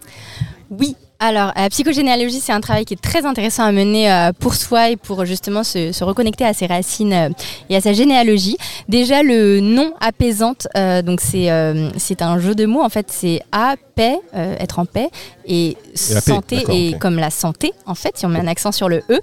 Oui. 0.70 0.96
Alors, 1.24 1.52
la 1.54 1.68
psychogénéalogie, 1.68 2.40
c'est 2.40 2.50
un 2.52 2.60
travail 2.60 2.84
qui 2.84 2.94
est 2.94 3.00
très 3.00 3.24
intéressant 3.24 3.62
à 3.62 3.70
mener 3.70 4.10
euh, 4.10 4.32
pour 4.36 4.56
soi 4.56 4.90
et 4.90 4.96
pour 4.96 5.24
justement 5.24 5.62
se, 5.62 6.02
reconnecter 6.02 6.44
à 6.44 6.52
ses 6.52 6.66
racines 6.66 7.12
euh, 7.12 7.28
et 7.70 7.76
à 7.76 7.80
sa 7.80 7.92
généalogie. 7.92 8.56
Déjà, 8.88 9.22
le 9.22 9.60
nom 9.60 9.94
apaisante, 10.00 10.66
euh, 10.76 11.00
donc 11.00 11.20
c'est 11.20 11.48
euh, 11.48 11.90
c'est 11.96 12.22
un 12.22 12.40
jeu 12.40 12.56
de 12.56 12.66
mots. 12.66 12.82
En 12.82 12.88
fait, 12.88 13.06
c'est 13.08 13.40
à 13.52 13.76
paix, 13.94 14.18
euh, 14.34 14.56
être 14.58 14.78
en 14.78 14.84
paix, 14.84 15.08
et, 15.46 15.70
Et 15.70 15.76
santé, 15.94 16.64
et 16.70 16.94
comme 16.98 17.16
la 17.16 17.30
santé, 17.30 17.72
en 17.86 17.94
fait, 17.94 18.16
si 18.16 18.26
on 18.26 18.28
met 18.28 18.38
un 18.38 18.46
accent 18.46 18.72
sur 18.72 18.88
le 18.88 19.02
e. 19.10 19.20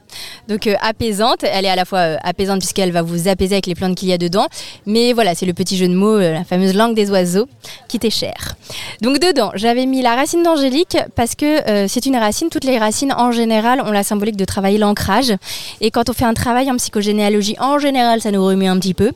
Donc, 0.47 0.67
euh, 0.67 0.75
apaisante, 0.81 1.43
elle 1.43 1.65
est 1.65 1.69
à 1.69 1.75
la 1.75 1.85
fois 1.85 1.99
euh, 1.99 2.17
apaisante 2.23 2.59
puisqu'elle 2.59 2.91
va 2.91 3.01
vous 3.01 3.27
apaiser 3.27 3.55
avec 3.55 3.67
les 3.67 3.75
plantes 3.75 3.95
qu'il 3.95 4.09
y 4.09 4.13
a 4.13 4.17
dedans, 4.17 4.47
mais 4.85 5.13
voilà, 5.13 5.35
c'est 5.35 5.45
le 5.45 5.53
petit 5.53 5.77
jeu 5.77 5.87
de 5.87 5.93
mots, 5.93 6.19
la 6.19 6.43
fameuse 6.43 6.75
langue 6.75 6.95
des 6.95 7.09
oiseaux 7.09 7.47
qui 7.87 7.99
t'est 7.99 8.09
chère. 8.09 8.55
Donc 9.01 9.19
dedans, 9.19 9.51
j'avais 9.55 9.85
mis 9.85 10.01
la 10.01 10.15
racine 10.15 10.43
d'angélique 10.43 10.97
parce 11.15 11.35
que 11.35 11.87
c'est 11.87 12.05
une 12.05 12.15
racine. 12.15 12.49
Toutes 12.49 12.65
les 12.65 12.77
racines, 12.77 13.13
en 13.13 13.31
général, 13.31 13.81
ont 13.81 13.91
la 13.91 14.03
symbolique 14.03 14.37
de 14.37 14.45
travailler 14.45 14.77
l'ancrage. 14.77 15.33
Et 15.81 15.91
quand 15.91 16.09
on 16.09 16.13
fait 16.13 16.25
un 16.25 16.33
travail 16.33 16.69
en 16.69 16.75
psychogénéalogie, 16.77 17.55
en 17.59 17.79
général, 17.79 18.21
ça 18.21 18.31
nous 18.31 18.45
remet 18.45 18.67
un 18.67 18.77
petit 18.79 18.93
peu. 18.93 19.11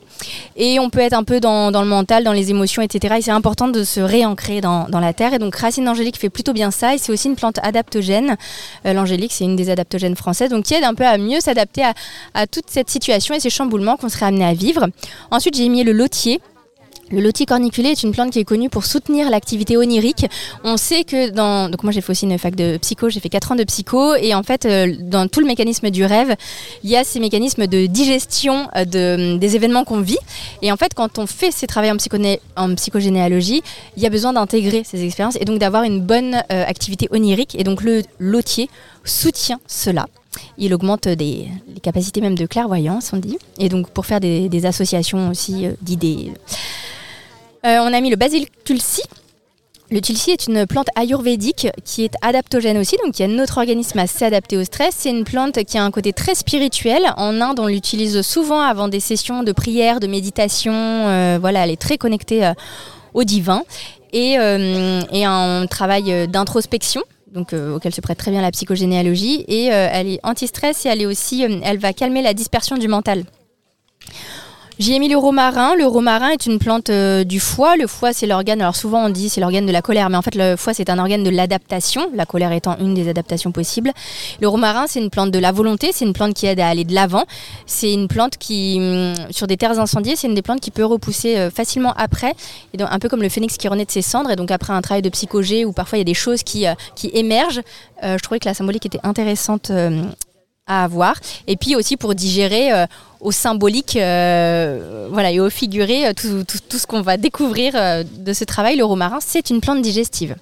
Et 0.56 0.78
on 0.80 0.90
peut 0.90 1.00
être 1.00 1.14
un 1.14 1.24
peu 1.24 1.40
dans, 1.40 1.70
dans 1.70 1.82
le 1.82 1.88
mental, 1.88 2.24
dans 2.24 2.32
les 2.32 2.50
émotions, 2.50 2.82
etc. 2.82 3.16
Et 3.18 3.22
c'est 3.22 3.30
important 3.30 3.68
de 3.68 3.84
se 3.84 4.00
réancrer 4.00 4.60
dans, 4.60 4.88
dans 4.88 5.00
la 5.00 5.12
terre. 5.12 5.34
Et 5.34 5.38
donc, 5.38 5.43
racine 5.52 5.84
d'angélique 5.84 6.18
fait 6.18 6.30
plutôt 6.30 6.52
bien 6.52 6.70
ça. 6.70 6.94
Et 6.94 6.98
c'est 6.98 7.10
aussi 7.10 7.28
une 7.28 7.36
plante 7.36 7.58
adaptogène. 7.62 8.36
Euh, 8.86 8.92
L'angélique, 8.92 9.32
c'est 9.32 9.44
une 9.44 9.56
des 9.56 9.70
adaptogènes 9.70 10.16
françaises. 10.16 10.50
Donc, 10.50 10.64
qui 10.64 10.74
aide 10.74 10.84
un 10.84 10.94
peu 10.94 11.04
à 11.04 11.18
mieux 11.18 11.40
s'adapter 11.40 11.82
à, 11.82 11.94
à 12.34 12.46
toute 12.46 12.70
cette 12.70 12.90
situation 12.90 13.34
et 13.34 13.40
ces 13.40 13.50
chamboulements 13.50 13.96
qu'on 13.96 14.08
serait 14.08 14.26
amené 14.26 14.44
à 14.44 14.54
vivre. 14.54 14.86
Ensuite, 15.30 15.56
j'ai 15.56 15.68
mis 15.68 15.82
le 15.82 15.92
lotier. 15.92 16.40
Le 17.10 17.20
lotier 17.20 17.46
corniculé 17.46 17.90
est 17.90 18.02
une 18.02 18.12
plante 18.12 18.32
qui 18.32 18.38
est 18.38 18.44
connue 18.44 18.70
pour 18.70 18.84
soutenir 18.84 19.28
l'activité 19.28 19.76
onirique. 19.76 20.26
On 20.64 20.76
sait 20.76 21.04
que 21.04 21.30
dans... 21.30 21.68
Donc 21.68 21.82
moi 21.82 21.92
j'ai 21.92 22.00
fait 22.00 22.10
aussi 22.10 22.24
une 22.24 22.38
fac 22.38 22.54
de 22.54 22.78
psycho, 22.78 23.08
j'ai 23.08 23.20
fait 23.20 23.28
4 23.28 23.52
ans 23.52 23.56
de 23.56 23.64
psycho 23.64 24.14
et 24.14 24.34
en 24.34 24.42
fait 24.42 24.64
euh, 24.64 24.94
dans 25.00 25.28
tout 25.28 25.40
le 25.40 25.46
mécanisme 25.46 25.90
du 25.90 26.04
rêve, 26.04 26.34
il 26.82 26.90
y 26.90 26.96
a 26.96 27.04
ces 27.04 27.20
mécanismes 27.20 27.66
de 27.66 27.86
digestion 27.86 28.68
euh, 28.76 28.84
de, 28.84 29.36
des 29.36 29.56
événements 29.56 29.84
qu'on 29.84 30.00
vit. 30.00 30.18
Et 30.62 30.72
en 30.72 30.76
fait 30.76 30.94
quand 30.94 31.18
on 31.18 31.26
fait 31.26 31.50
ces 31.50 31.66
travaux 31.66 31.88
en, 32.56 32.74
psychogénéalogie, 32.74 33.62
il 33.96 34.02
y 34.02 34.06
a 34.06 34.10
besoin 34.10 34.32
d'intégrer 34.32 34.82
ces 34.84 35.04
expériences 35.04 35.36
et 35.40 35.44
donc 35.44 35.58
d'avoir 35.58 35.82
une 35.84 36.00
bonne 36.00 36.42
euh, 36.50 36.64
activité 36.66 37.08
onirique. 37.10 37.54
Et 37.58 37.64
donc 37.64 37.82
le 37.82 38.02
lotier 38.18 38.70
soutient 39.04 39.60
cela. 39.66 40.06
Il 40.58 40.74
augmente 40.74 41.08
des, 41.08 41.48
les 41.72 41.80
capacités 41.80 42.20
même 42.20 42.36
de 42.36 42.46
clairvoyance, 42.46 43.12
on 43.12 43.18
dit. 43.18 43.38
Et 43.58 43.68
donc 43.68 43.90
pour 43.90 44.06
faire 44.06 44.20
des, 44.20 44.66
associations 44.66 45.30
aussi 45.30 45.66
euh, 45.66 45.72
d'idées. 45.82 46.28
Euh, 46.30 46.52
on 47.64 47.92
a 47.92 48.00
mis 48.00 48.10
le 48.10 48.16
basil 48.16 48.46
tulsi. 48.64 49.02
Le 49.90 50.00
tulsi 50.00 50.30
est 50.30 50.46
une 50.46 50.66
plante 50.66 50.88
ayurvédique 50.96 51.68
qui 51.84 52.04
est 52.04 52.14
adaptogène 52.22 52.78
aussi, 52.78 52.96
donc 53.04 53.18
il 53.18 53.22
y 53.22 53.24
a 53.24 53.28
notre 53.28 53.58
organisme 53.58 53.98
assez 53.98 54.24
adapté 54.24 54.56
au 54.56 54.64
stress. 54.64 54.94
C'est 54.96 55.10
une 55.10 55.24
plante 55.24 55.62
qui 55.64 55.76
a 55.76 55.84
un 55.84 55.90
côté 55.90 56.14
très 56.14 56.34
spirituel. 56.34 57.02
En 57.18 57.40
Inde, 57.40 57.60
on 57.60 57.66
l'utilise 57.66 58.22
souvent 58.22 58.60
avant 58.60 58.88
des 58.88 58.98
sessions 58.98 59.42
de 59.42 59.52
prière, 59.52 60.00
de 60.00 60.06
méditation. 60.06 60.72
Euh, 60.72 61.38
voilà, 61.38 61.64
elle 61.64 61.70
est 61.70 61.80
très 61.80 61.98
connectée 61.98 62.46
euh, 62.46 62.54
au 63.12 63.24
divin. 63.24 63.62
Et, 64.14 64.38
euh, 64.38 65.02
un 65.12 65.66
travail 65.66 66.28
d'introspection. 66.28 67.02
Donc, 67.32 67.52
auquel 67.52 67.92
se 67.92 68.00
prête 68.00 68.16
très 68.16 68.30
bien 68.30 68.42
la 68.42 68.52
psychogénéalogie 68.52 69.44
et 69.48 69.66
elle 69.66 70.08
est 70.08 70.20
anti-stress 70.22 70.86
et 70.86 70.88
elle 70.88 71.02
est 71.02 71.06
aussi, 71.06 71.42
elle 71.42 71.78
va 71.78 71.92
calmer 71.92 72.22
la 72.22 72.32
dispersion 72.32 72.78
du 72.78 72.86
mental. 72.86 73.24
J'y 74.80 74.92
ai 74.92 74.98
mis 74.98 75.08
le 75.08 75.16
romarin. 75.16 75.76
Le 75.76 75.86
romarin 75.86 76.30
est 76.30 76.46
une 76.46 76.58
plante 76.58 76.90
euh, 76.90 77.22
du 77.22 77.38
foie. 77.38 77.76
Le 77.76 77.86
foie, 77.86 78.12
c'est 78.12 78.26
l'organe, 78.26 78.60
alors 78.60 78.74
souvent 78.74 79.04
on 79.04 79.08
dit 79.08 79.28
c'est 79.28 79.40
l'organe 79.40 79.66
de 79.66 79.72
la 79.72 79.82
colère, 79.82 80.10
mais 80.10 80.16
en 80.16 80.22
fait 80.22 80.34
le 80.34 80.56
foie, 80.56 80.74
c'est 80.74 80.90
un 80.90 80.98
organe 80.98 81.22
de 81.22 81.30
l'adaptation, 81.30 82.10
la 82.12 82.26
colère 82.26 82.50
étant 82.50 82.76
une 82.78 82.92
des 82.92 83.08
adaptations 83.08 83.52
possibles. 83.52 83.92
Le 84.40 84.48
romarin, 84.48 84.86
c'est 84.88 85.00
une 85.00 85.10
plante 85.10 85.30
de 85.30 85.38
la 85.38 85.52
volonté, 85.52 85.90
c'est 85.92 86.04
une 86.04 86.12
plante 86.12 86.34
qui 86.34 86.46
aide 86.46 86.58
à 86.58 86.66
aller 86.66 86.82
de 86.82 86.92
l'avant. 86.92 87.22
C'est 87.66 87.92
une 87.92 88.08
plante 88.08 88.36
qui, 88.36 88.78
hum, 88.80 89.14
sur 89.30 89.46
des 89.46 89.56
terres 89.56 89.78
incendiées, 89.78 90.16
c'est 90.16 90.26
une 90.26 90.34
des 90.34 90.42
plantes 90.42 90.60
qui 90.60 90.72
peut 90.72 90.84
repousser 90.84 91.36
euh, 91.36 91.50
facilement 91.50 91.94
après, 91.96 92.34
un 92.76 92.98
peu 92.98 93.08
comme 93.08 93.22
le 93.22 93.28
phénix 93.28 93.56
qui 93.56 93.68
renaît 93.68 93.84
de 93.84 93.92
ses 93.92 94.02
cendres, 94.02 94.32
et 94.32 94.36
donc 94.36 94.50
après 94.50 94.72
un 94.72 94.82
travail 94.82 95.02
de 95.02 95.08
psychogé 95.08 95.64
où 95.64 95.72
parfois 95.72 95.98
il 95.98 96.00
y 96.00 96.02
a 96.02 96.04
des 96.04 96.14
choses 96.14 96.42
qui, 96.42 96.66
euh, 96.66 96.74
qui 96.96 97.12
émergent. 97.14 97.62
je 98.02 98.18
trouvais 98.18 98.40
que 98.40 98.48
la 98.48 98.54
symbolique 98.54 98.86
était 98.86 99.00
intéressante 99.04 99.70
à 100.66 100.84
avoir. 100.84 101.16
Et 101.46 101.56
puis 101.56 101.76
aussi 101.76 101.96
pour 101.96 102.14
digérer 102.14 102.72
euh, 102.72 102.86
au 103.20 103.32
symbolique 103.32 103.96
euh, 103.96 105.08
voilà, 105.10 105.30
et 105.30 105.40
au 105.40 105.50
figuré 105.50 106.06
euh, 106.06 106.12
tout, 106.14 106.44
tout, 106.68 106.78
ce 106.78 106.86
qu'on 106.86 107.02
va 107.02 107.16
découvrir 107.16 107.74
de 108.04 108.32
ce 108.32 108.44
travail. 108.44 108.76
Le 108.76 108.84
romarin, 108.84 109.18
c'est 109.20 109.50
une 109.50 109.60
plante 109.60 109.82
digestive. 109.82 110.36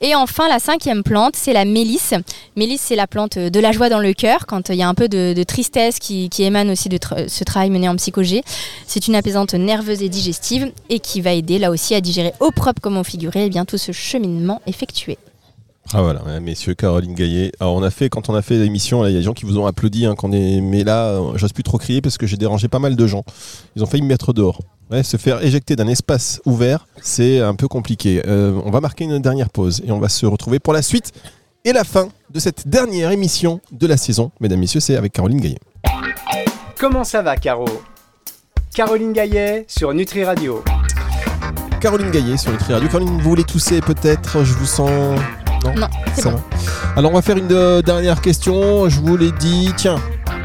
Et 0.00 0.14
enfin, 0.14 0.48
la 0.48 0.60
cinquième 0.60 1.02
plante, 1.02 1.34
c'est 1.34 1.52
la 1.52 1.64
mélisse. 1.64 2.14
Mélisse, 2.54 2.82
c'est 2.82 2.94
la 2.94 3.08
plante 3.08 3.36
de 3.36 3.60
la 3.60 3.72
joie 3.72 3.88
dans 3.88 3.98
le 3.98 4.12
cœur, 4.12 4.46
quand 4.46 4.68
il 4.68 4.76
y 4.76 4.82
a 4.82 4.88
un 4.88 4.94
peu 4.94 5.08
de, 5.08 5.42
tristesse 5.42 5.98
qui, 5.98 6.28
qui, 6.28 6.44
émane 6.44 6.70
aussi 6.70 6.88
de 6.88 7.00
ce 7.26 7.42
travail 7.42 7.70
mené 7.70 7.88
en 7.88 7.96
psychogé. 7.96 8.42
C'est 8.86 9.08
une 9.08 9.16
apaisante 9.16 9.54
nerveuse 9.54 10.00
et 10.00 10.08
digestive 10.08 10.70
et 10.88 11.00
qui 11.00 11.20
va 11.20 11.32
aider 11.32 11.58
là 11.58 11.72
aussi 11.72 11.96
à 11.96 12.00
digérer 12.00 12.32
au 12.38 12.52
propre 12.52 12.80
comme 12.80 12.96
au 12.96 13.02
figuré 13.02 13.46
eh 13.46 13.48
bien, 13.48 13.64
tout 13.64 13.78
ce 13.78 13.90
cheminement 13.90 14.62
effectué. 14.66 15.18
Ah 15.94 16.02
voilà, 16.02 16.20
messieurs, 16.40 16.74
Caroline 16.74 17.14
Gaillet. 17.14 17.50
Alors 17.60 17.74
on 17.74 17.82
a 17.82 17.90
fait, 17.90 18.10
quand 18.10 18.28
on 18.28 18.34
a 18.34 18.42
fait 18.42 18.58
l'émission, 18.58 19.06
il 19.06 19.12
y 19.12 19.14
a 19.14 19.18
des 19.18 19.24
gens 19.24 19.32
qui 19.32 19.46
vous 19.46 19.58
ont 19.58 19.64
applaudi, 19.64 20.04
hein, 20.04 20.14
quand 20.16 20.30
est, 20.32 20.60
mais 20.60 20.84
là, 20.84 21.18
j'ose 21.36 21.54
plus 21.54 21.62
trop 21.62 21.78
crier 21.78 22.02
parce 22.02 22.18
que 22.18 22.26
j'ai 22.26 22.36
dérangé 22.36 22.68
pas 22.68 22.78
mal 22.78 22.94
de 22.94 23.06
gens. 23.06 23.24
Ils 23.74 23.82
ont 23.82 23.86
failli 23.86 24.02
me 24.02 24.08
mettre 24.08 24.34
dehors. 24.34 24.60
se 25.02 25.16
faire 25.16 25.42
éjecter 25.42 25.76
d'un 25.76 25.88
espace 25.88 26.42
ouvert, 26.44 26.86
c'est 27.00 27.40
un 27.40 27.54
peu 27.54 27.68
compliqué. 27.68 28.22
Euh, 28.26 28.60
on 28.66 28.70
va 28.70 28.80
marquer 28.80 29.04
une 29.04 29.18
dernière 29.18 29.48
pause 29.48 29.82
et 29.86 29.90
on 29.90 29.98
va 29.98 30.10
se 30.10 30.26
retrouver 30.26 30.58
pour 30.58 30.74
la 30.74 30.82
suite 30.82 31.12
et 31.64 31.72
la 31.72 31.84
fin 31.84 32.08
de 32.30 32.38
cette 32.38 32.68
dernière 32.68 33.10
émission 33.10 33.60
de 33.72 33.86
la 33.86 33.96
saison. 33.96 34.30
Mesdames, 34.40 34.60
messieurs, 34.60 34.80
c'est 34.80 34.96
avec 34.96 35.14
Caroline 35.14 35.40
Gaillet. 35.40 35.58
Comment 36.78 37.04
ça 37.04 37.22
va, 37.22 37.36
Caro? 37.36 37.64
Caroline 38.74 39.12
Gaillet 39.14 39.64
sur 39.68 39.92
Nutri 39.94 40.22
Radio. 40.22 40.62
Caroline 41.80 42.10
Gaillet 42.10 42.36
sur 42.36 42.52
Nutri 42.52 42.74
Radio. 42.74 42.88
Caroline, 42.88 43.20
vous 43.20 43.30
voulez 43.30 43.44
tousser 43.44 43.80
peut-être? 43.80 44.44
Je 44.44 44.52
vous 44.52 44.66
sens 44.66 45.18
non, 45.64 45.88
c'est 46.14 46.30
bon. 46.30 46.40
Alors 46.96 47.10
on 47.10 47.14
va 47.14 47.22
faire 47.22 47.36
une 47.36 47.52
euh, 47.52 47.82
dernière 47.82 48.20
question. 48.20 48.88
Je 48.88 49.00
vous 49.00 49.16
l'ai 49.16 49.32
dit, 49.32 49.72
tiens, 49.76 49.96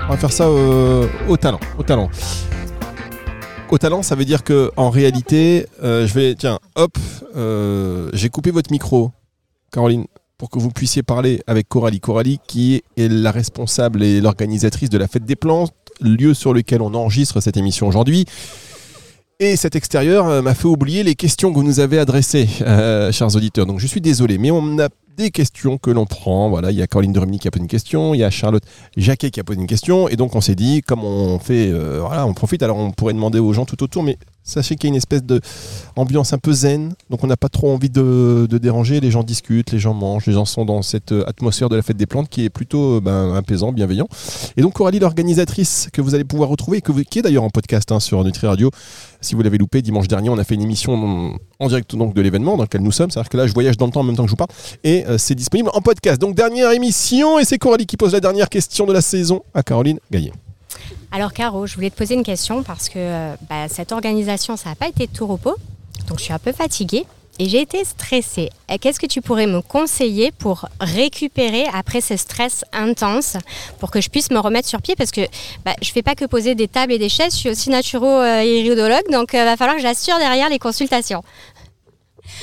on 0.08 0.12
va 0.12 0.18
faire 0.18 0.32
ça 0.32 0.46
euh, 0.46 1.08
au 1.28 1.38
talent. 1.38 1.60
Au 1.78 1.84
talent. 1.84 2.10
Au 3.70 3.78
talent, 3.78 4.04
ça 4.04 4.16
veut 4.16 4.26
dire 4.26 4.44
que 4.44 4.72
en 4.76 4.90
réalité, 4.90 5.66
euh, 5.84 6.06
je 6.06 6.14
vais, 6.14 6.36
tiens, 6.36 6.60
hop, 6.76 6.98
j'ai 8.14 8.30
coupé 8.30 8.52
votre 8.52 8.72
micro, 8.72 9.12
Caroline, 9.72 10.06
pour 10.38 10.50
que 10.50 10.60
vous 10.60 10.70
puissiez 10.70 11.02
parler 11.02 11.42
avec 11.48 11.68
Coralie. 11.70 12.00
Coralie, 12.00 12.40
qui 12.48 12.84
est 12.98 13.08
la 13.08 13.32
responsable 13.32 14.04
et 14.04 14.22
l'organisatrice 14.22 14.90
de 14.90 14.98
la 14.98 15.08
fête 15.08 15.26
des 15.26 15.36
plantes, 15.36 15.74
lieu 16.02 16.34
sur 16.34 16.54
lequel 16.54 16.82
on 16.82 16.94
enregistre 16.94 17.42
cette 17.42 17.58
émission 17.58 17.88
aujourd'hui. 17.88 18.26
Et 19.40 19.56
cet 19.56 19.76
extérieur 19.76 20.44
m'a 20.44 20.54
fait 20.54 20.68
oublier 20.68 21.04
les 21.04 21.16
questions 21.16 21.52
que 21.52 21.56
vous 21.56 21.64
nous 21.64 21.80
avez 21.80 21.98
adressées, 21.98 22.48
chers 23.12 23.36
auditeurs. 23.36 23.66
Donc 23.66 23.80
je 23.80 23.88
suis 23.88 24.02
désolé, 24.02 24.38
mais 24.38 24.52
on 24.52 24.78
a 24.78 24.90
des 25.16 25.32
questions 25.32 25.78
que 25.78 25.92
l'on 25.92 26.06
prend. 26.06 26.50
Voilà, 26.50 26.72
il 26.72 26.78
y 26.78 26.82
a 26.82 26.88
Caroline 26.88 27.14
de 27.14 27.20
Rumini 27.20 27.40
qui 27.40 27.48
a 27.48 27.52
posé 27.52 27.62
une 27.62 27.68
question, 27.68 28.14
il 28.14 28.20
y 28.20 28.24
a 28.24 28.30
Charlotte 28.30 28.64
Jacquet 28.98 29.32
qui 29.32 29.40
a 29.40 29.44
posé 29.44 29.60
une 29.60 29.68
question, 29.68 30.08
et 30.08 30.16
donc 30.16 30.36
on 30.36 30.42
s'est 30.42 30.56
dit, 30.56 30.82
comme 30.82 31.04
on 31.04 31.40
fait, 31.40 31.70
euh, 31.72 32.00
voilà, 32.02 32.26
on 32.26 32.34
profite. 32.34 32.64
Alors 32.64 32.78
on 32.78 32.92
pourrait 32.92 33.14
demander 33.14 33.40
aux 33.40 33.54
gens 33.54 33.66
tout 33.66 33.82
autour, 33.84 34.04
mais 34.04 34.18
sachez 34.44 34.76
qu'il 34.76 34.90
y 34.90 34.90
a 34.90 34.92
une 34.92 34.98
espèce 34.98 35.24
d'ambiance 35.24 36.34
un 36.34 36.38
peu 36.38 36.52
zen, 36.52 36.94
donc 37.10 37.24
on 37.24 37.28
n'a 37.28 37.38
pas 37.38 37.50
trop 37.50 37.72
envie 37.72 37.90
de, 37.90 38.48
déranger. 38.52 39.00
Les 39.00 39.12
gens 39.12 39.24
discutent, 39.24 39.72
les 39.72 39.80
gens 39.80 39.94
mangent, 39.94 40.26
les 40.26 40.34
gens 40.34 40.46
sont 40.46 40.66
dans 40.66 40.82
cette 40.82 41.12
euh, 41.12 41.28
atmosphère 41.28 41.70
de 41.70 41.76
la 41.76 41.82
fête 41.82 41.98
des 41.98 42.06
plantes 42.06 42.30
qui 42.30 42.46
est 42.46 42.50
plutôt 42.50 42.98
euh, 42.98 43.02
ben, 43.02 43.36
apaisant, 43.36 43.72
bienveillant. 43.72 44.08
Et 44.58 44.62
donc 44.62 44.74
Coralie, 44.74 45.00
l'organisatrice 45.00 45.90
que 45.92 46.02
vous 46.02 46.16
allez 46.16 46.24
pouvoir 46.24 46.50
retrouver, 46.50 46.82
qui 46.82 47.20
est 47.20 47.22
d'ailleurs 47.22 47.44
en 47.44 47.50
podcast 47.50 47.92
hein, 47.92 48.00
sur 48.00 48.24
Nutri 48.24 48.48
Radio, 48.48 48.72
si 49.22 49.36
vous 49.36 49.42
l'avez 49.42 49.58
loupé, 49.58 49.82
dimanche 49.82 50.08
dernier, 50.08 50.30
on 50.30 50.38
a 50.38 50.44
fait 50.44 50.56
une 50.56 50.62
émission 50.62 51.38
en 51.60 51.68
direct 51.68 51.96
donc, 51.96 52.14
de 52.14 52.22
l'événement 52.22 52.58
dans 52.58 52.64
lequel 52.64 52.82
nous 52.82 52.92
sommes. 52.92 53.12
C'est-à-dire 53.12 53.30
que 53.30 53.38
là, 53.38 53.48
je 53.48 53.54
voyage 53.54 53.78
dans 53.78 53.86
le 53.86 53.92
temps 53.92 54.02
en 54.02 54.04
même 54.04 54.16
temps 54.16 54.24
que 54.24 54.30
je 54.30 54.34
vous 54.34 54.38
parle. 54.38 54.50
Et 54.84 55.06
euh, 55.08 55.18
c'est 55.18 55.36
disponible 55.36 55.70
en 55.74 55.82
podcast. 55.82 56.20
Donc, 56.20 56.36
dernière 56.36 56.72
émission. 56.72 57.40
Et 57.40 57.46
c'est 57.46 57.58
Coralie 57.58 57.86
qui 57.86 57.98
pose 57.98 58.14
la 58.14 58.20
dernière 58.20 58.50
question 58.50 58.86
de 58.86 58.94
la 58.94 59.02
saison 59.02 59.44
à 59.54 59.64
Caroline 59.64 60.00
Gaillet. 60.12 60.34
Alors, 61.12 61.34
Caro, 61.34 61.68
je 61.68 61.76
voulais 61.76 61.90
te 61.90 61.98
poser 61.98 62.16
une 62.16 62.24
question 62.24 62.64
parce 62.64 62.90
que 62.90 62.98
euh, 62.98 63.36
bah, 63.50 63.68
cette 63.70 63.92
organisation, 63.92 64.58
ça 64.58 64.70
n'a 64.70 64.76
pas 64.76 64.88
été 64.88 65.08
de 65.08 65.12
tout 65.12 65.28
repos. 65.28 65.56
Donc, 66.08 66.20
je 66.20 66.24
suis 66.24 66.34
un 66.34 66.40
peu 66.40 66.52
fatiguée 66.52 67.06
et 67.40 67.50
j'ai 67.50 67.62
été 67.62 67.84
stressée. 67.84 68.50
Qu'est-ce 68.82 69.00
que 69.00 69.06
tu 69.06 69.22
pourrais 69.22 69.48
me 69.48 69.62
conseiller 69.62 70.32
pour 70.32 70.68
récupérer 70.80 71.66
après 71.74 72.02
ce 72.02 72.18
stress 72.18 72.64
intense, 72.74 73.38
pour 73.80 73.92
que 73.92 74.02
je 74.02 74.10
puisse 74.10 74.32
me 74.32 74.40
remettre 74.40 74.68
sur 74.68 74.82
pied? 74.82 74.96
Parce 74.96 75.12
que 75.12 75.22
bah, 75.66 75.74
je 75.82 75.90
ne 75.90 75.94
fais 75.94 76.02
pas 76.02 76.16
que 76.16 76.26
poser 76.26 76.56
des 76.56 76.68
tables 76.68 76.94
et 76.94 77.00
des 77.00 77.10
chaises, 77.10 77.34
je 77.34 77.38
suis 77.40 77.50
aussi 77.50 77.70
naturo-iridologue, 77.70 79.12
donc 79.12 79.32
il 79.34 79.40
euh, 79.40 79.46
va 79.46 79.58
falloir 79.58 79.78
que 79.78 79.82
j'assure 79.82 80.18
derrière 80.18 80.50
les 80.50 80.60
consultations. 80.60 81.24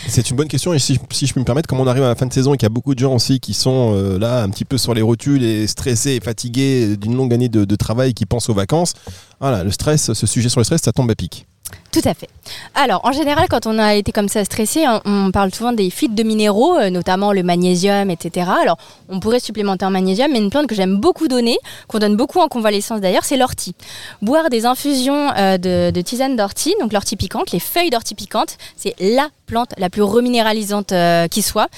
C'est 0.06 0.30
une 0.30 0.37
bonne 0.37 0.49
question 0.49 0.75
et 0.75 0.78
si, 0.78 0.99
je 1.12 1.32
peux 1.32 1.40
me 1.40 1.44
permettre, 1.44 1.68
comme 1.68 1.80
on 1.80 1.87
arrive 1.87 2.04
à 2.04 2.09
la 2.09 2.14
fin 2.14 2.26
de 2.26 2.32
saison 2.32 2.54
et 2.54 2.56
qu'il 2.56 2.64
y 2.64 2.66
a 2.66 2.70
beaucoup 2.70 2.94
de 2.94 2.99
gens 2.99 3.14
aussi 3.14 3.40
qui 3.40 3.54
sont 3.54 3.94
euh, 3.94 4.18
là 4.18 4.42
un 4.42 4.50
petit 4.50 4.64
peu 4.64 4.78
sur 4.78 4.94
les 4.94 5.02
rotules 5.02 5.42
et 5.42 5.66
stressés 5.66 6.12
et 6.12 6.20
fatigués 6.20 6.97
d'une 6.97 7.16
longue 7.16 7.32
année 7.32 7.49
de, 7.49 7.64
de 7.64 7.76
travail 7.76 8.14
qui 8.14 8.26
pensent 8.26 8.49
aux 8.49 8.54
vacances, 8.54 8.92
voilà, 9.40 9.64
le 9.64 9.70
stress, 9.70 10.12
ce 10.12 10.26
sujet 10.26 10.49
sur 10.49 10.61
le 10.61 10.64
stress, 10.64 10.82
ça 10.82 10.92
tombe 10.92 11.11
à 11.11 11.14
pic. 11.14 11.47
Tout 11.92 12.00
à 12.04 12.14
fait. 12.14 12.28
Alors, 12.76 13.00
en 13.04 13.11
général, 13.11 13.47
quand 13.50 13.66
on 13.66 13.76
a 13.78 13.94
été 13.94 14.12
comme 14.12 14.28
ça 14.28 14.44
stressé, 14.44 14.85
on, 15.04 15.32
parle 15.32 15.52
souvent 15.52 15.73
des 15.73 15.90
fuites 15.90 16.14
de 16.14 16.23
minéraux, 16.23 16.78
euh, 16.78 16.88
notamment 16.88 17.32
le 17.32 17.42
magnésium, 17.42 18.11
etc. 18.11 18.49
Alors, 18.62 18.78
on 19.09 19.18
pourrait 19.18 19.40
supplémenter 19.40 19.85
en 19.85 19.90
magnésium, 19.90 20.30
mais 20.30 20.38
une 20.38 20.50
plante 20.50 20.68
que 20.68 20.75
j'aime 20.76 20.99
beaucoup 20.99 21.26
donner, 21.26 21.59
qu'on 21.88 21.99
donne 21.99 22.16
beaucoup 22.16 22.38
en 22.38 22.47
convalescence 22.47 23.00
d'ailleurs, 23.00 23.25
c'est 23.25 23.37
l'ortie. 23.37 23.75
Boire 24.23 24.50
des 24.50 24.66
infusions 24.66 25.32
euh, 25.37 25.59
de, 25.59 26.00
tisane 26.00 26.37
d'ortie, 26.37 26.75
donc 26.80 26.92
l'ortie 26.92 27.16
piquante, 27.16 27.50
les 27.50 27.59
feuilles 27.59 27.90
d'ortie 27.90 28.14
piquante, 28.14 28.56
c'est 28.76 28.94
la 29.00 29.28
plante 29.47 29.70
la 29.76 29.90
plus 29.90 30.02
reminéralisante 30.02 30.92
euh, 30.92 31.26
qui 31.26 31.42
soit, 31.42 31.68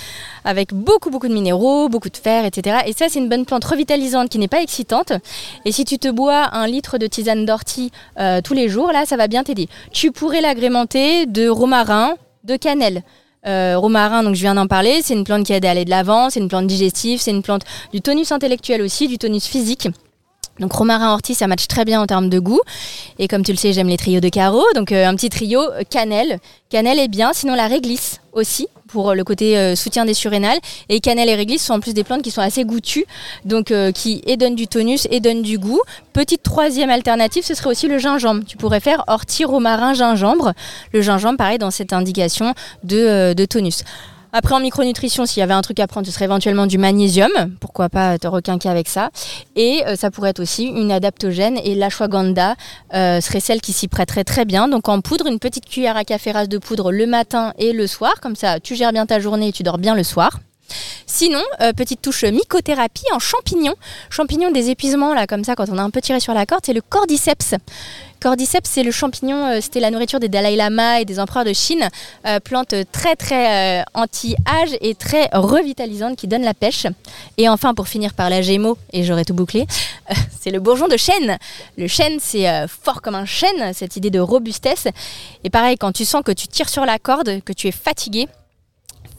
avec 0.44 0.74
beaucoup, 0.74 1.08
beaucoup 1.08 1.28
de 1.28 1.34
minéraux, 1.34 1.88
beaucoup 1.88 2.10
de 2.10 2.16
fer, 2.18 2.44
etc. 2.44 2.80
Et 2.86 2.92
ça, 2.92 3.06
c'est 3.08 3.18
une 3.18 3.30
bonne 3.30 3.46
plante 3.46 3.64
revitalisante 3.64 4.28
qui 4.28 4.38
n'est 4.38 4.48
pas 4.48 4.60
excitante. 4.60 5.12
Et 5.64 5.72
si 5.72 5.86
tu 5.86 5.98
te 5.98 6.08
bois 6.08 6.50
un 6.52 6.66
litre 6.66 6.98
de 6.98 7.06
tisane 7.06 7.46
d'ortie 7.46 7.90
tous 8.44 8.54
les 8.54 8.68
jours, 8.68 8.92
là, 8.92 9.06
ça 9.06 9.16
va 9.16 9.26
bien 9.26 9.42
t'aider 9.42 9.68
pourrais 10.10 10.40
l'agrémenter 10.40 11.26
de 11.26 11.48
romarin, 11.48 12.16
de 12.44 12.56
cannelle. 12.56 13.02
Euh, 13.46 13.76
romarin, 13.76 14.22
donc 14.22 14.34
je 14.34 14.40
viens 14.40 14.54
d'en 14.54 14.66
parler, 14.66 15.00
c'est 15.02 15.14
une 15.14 15.24
plante 15.24 15.44
qui 15.44 15.52
aide 15.52 15.64
à 15.64 15.70
aller 15.70 15.84
de 15.84 15.90
l'avant, 15.90 16.30
c'est 16.30 16.40
une 16.40 16.48
plante 16.48 16.66
digestive, 16.66 17.20
c'est 17.20 17.32
une 17.32 17.42
plante 17.42 17.62
du 17.92 18.00
tonus 18.00 18.30
intellectuel 18.30 18.82
aussi, 18.82 19.08
du 19.08 19.18
tonus 19.18 19.46
physique. 19.46 19.88
Donc 20.60 20.72
romarin 20.72 21.12
ortie, 21.12 21.34
ça 21.34 21.46
match 21.46 21.66
très 21.66 21.84
bien 21.84 22.00
en 22.00 22.06
termes 22.06 22.28
de 22.28 22.38
goût. 22.38 22.60
Et 23.18 23.26
comme 23.26 23.42
tu 23.42 23.52
le 23.52 23.56
sais, 23.56 23.72
j'aime 23.72 23.88
les 23.88 23.96
trios 23.96 24.20
de 24.20 24.28
carreaux. 24.28 24.64
Donc 24.74 24.92
euh, 24.92 25.06
un 25.06 25.14
petit 25.16 25.30
trio 25.30 25.60
euh, 25.60 25.82
cannelle. 25.88 26.38
Cannelle 26.68 26.98
est 26.98 27.08
bien, 27.08 27.32
sinon 27.32 27.54
la 27.54 27.66
réglisse 27.66 28.20
aussi 28.32 28.68
pour 28.92 29.10
euh, 29.10 29.14
le 29.14 29.24
côté 29.24 29.58
euh, 29.58 29.74
soutien 29.74 30.04
des 30.04 30.14
surrénales. 30.14 30.58
Et 30.88 31.00
cannelle 31.00 31.28
et 31.28 31.34
réglisse 31.34 31.64
sont 31.64 31.74
en 31.74 31.80
plus 31.80 31.94
des 31.94 32.04
plantes 32.04 32.22
qui 32.22 32.30
sont 32.30 32.40
assez 32.40 32.64
goûtues, 32.64 33.06
donc 33.44 33.70
euh, 33.70 33.90
qui 33.90 34.22
et 34.26 34.36
donnent 34.36 34.54
du 34.54 34.68
tonus 34.68 35.08
et 35.10 35.20
donnent 35.20 35.42
du 35.42 35.58
goût. 35.58 35.80
Petite 36.12 36.42
troisième 36.42 36.90
alternative, 36.90 37.44
ce 37.44 37.54
serait 37.54 37.70
aussi 37.70 37.88
le 37.88 37.98
gingembre. 37.98 38.44
Tu 38.46 38.56
pourrais 38.56 38.80
faire 38.80 39.04
ortie, 39.06 39.44
romarin, 39.44 39.94
gingembre. 39.94 40.52
Le 40.92 41.00
gingembre, 41.00 41.38
pareil, 41.38 41.58
dans 41.58 41.70
cette 41.70 41.92
indication 41.92 42.54
de, 42.84 43.32
de 43.32 43.44
tonus. 43.44 43.82
Après, 44.34 44.54
en 44.54 44.60
micronutrition, 44.60 45.26
s'il 45.26 45.40
y 45.40 45.42
avait 45.42 45.52
un 45.52 45.60
truc 45.60 45.78
à 45.78 45.86
prendre, 45.86 46.06
ce 46.06 46.12
serait 46.12 46.24
éventuellement 46.24 46.66
du 46.66 46.78
magnésium. 46.78 47.30
Pourquoi 47.60 47.90
pas 47.90 48.18
te 48.18 48.26
requinquer 48.26 48.70
avec 48.70 48.88
ça. 48.88 49.10
Et 49.56 49.82
euh, 49.86 49.94
ça 49.94 50.10
pourrait 50.10 50.30
être 50.30 50.40
aussi 50.40 50.64
une 50.64 50.90
adaptogène. 50.90 51.58
Et 51.62 51.74
l'ashwagandha 51.74 52.54
euh, 52.94 53.20
serait 53.20 53.40
celle 53.40 53.60
qui 53.60 53.74
s'y 53.74 53.88
prêterait 53.88 54.24
très 54.24 54.46
bien. 54.46 54.68
Donc 54.68 54.88
en 54.88 55.02
poudre, 55.02 55.26
une 55.26 55.38
petite 55.38 55.66
cuillère 55.66 55.98
à 55.98 56.04
café 56.04 56.32
rase 56.32 56.48
de 56.48 56.56
poudre 56.56 56.92
le 56.92 57.06
matin 57.06 57.52
et 57.58 57.74
le 57.74 57.86
soir. 57.86 58.14
Comme 58.22 58.36
ça, 58.36 58.58
tu 58.58 58.74
gères 58.74 58.92
bien 58.92 59.04
ta 59.04 59.20
journée 59.20 59.48
et 59.48 59.52
tu 59.52 59.62
dors 59.62 59.78
bien 59.78 59.94
le 59.94 60.02
soir. 60.02 60.40
Sinon, 61.14 61.42
euh, 61.60 61.74
petite 61.74 62.00
touche 62.00 62.24
mycothérapie 62.24 63.04
en 63.12 63.18
champignons. 63.18 63.74
Champignons 64.08 64.50
des 64.50 64.70
épuisements, 64.70 65.12
là, 65.12 65.26
comme 65.26 65.44
ça, 65.44 65.54
quand 65.54 65.68
on 65.68 65.76
a 65.76 65.82
un 65.82 65.90
peu 65.90 66.00
tiré 66.00 66.20
sur 66.20 66.32
la 66.32 66.46
corde, 66.46 66.62
c'est 66.64 66.72
le 66.72 66.80
cordyceps. 66.80 67.56
Cordyceps, 68.18 68.64
c'est 68.64 68.82
le 68.82 68.90
champignon, 68.90 69.44
euh, 69.44 69.58
c'était 69.60 69.80
la 69.80 69.90
nourriture 69.90 70.20
des 70.20 70.30
Dalai 70.30 70.56
Lama 70.56 71.02
et 71.02 71.04
des 71.04 71.20
empereurs 71.20 71.44
de 71.44 71.52
Chine. 71.52 71.86
Euh, 72.26 72.40
plante 72.40 72.74
très 72.92 73.14
très 73.14 73.84
anti-âge 73.92 74.70
et 74.80 74.94
très 74.94 75.28
revitalisante 75.34 76.16
qui 76.16 76.28
donne 76.28 76.44
la 76.44 76.54
pêche. 76.54 76.86
Et 77.36 77.46
enfin, 77.46 77.74
pour 77.74 77.88
finir 77.88 78.14
par 78.14 78.30
la 78.30 78.40
gémeaux, 78.40 78.78
et 78.94 79.04
j'aurai 79.04 79.26
tout 79.26 79.34
bouclé, 79.34 79.66
c'est 80.40 80.50
le 80.50 80.60
bourgeon 80.60 80.88
de 80.88 80.96
chêne. 80.96 81.36
Le 81.76 81.88
chêne, 81.88 82.20
c'est 82.20 82.46
fort 82.68 83.02
comme 83.02 83.16
un 83.16 83.26
chêne, 83.26 83.74
cette 83.74 83.96
idée 83.96 84.10
de 84.10 84.18
robustesse. 84.18 84.88
Et 85.44 85.50
pareil, 85.50 85.76
quand 85.76 85.92
tu 85.92 86.06
sens 86.06 86.22
que 86.24 86.32
tu 86.32 86.48
tires 86.48 86.70
sur 86.70 86.86
la 86.86 86.98
corde, 86.98 87.42
que 87.44 87.52
tu 87.52 87.68
es 87.68 87.72
fatigué, 87.72 88.28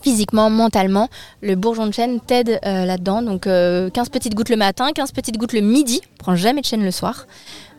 physiquement, 0.04 0.50
mentalement, 0.50 1.10
le 1.42 1.56
bourgeon 1.56 1.88
de 1.88 1.94
chêne 1.94 2.20
t'aide 2.20 2.60
euh, 2.66 2.86
là-dedans. 2.86 3.22
Donc 3.22 3.48
euh, 3.48 3.90
15 3.90 4.10
petites 4.10 4.36
gouttes 4.36 4.50
le 4.50 4.58
matin, 4.58 4.92
15 4.94 5.14
petites 5.14 5.38
gouttes 5.38 5.54
le 5.54 5.62
midi. 5.62 6.02
Prends 6.20 6.36
jamais 6.36 6.62
de 6.62 6.66
chêne 6.66 6.84
le 6.84 6.92
soir. 6.92 7.26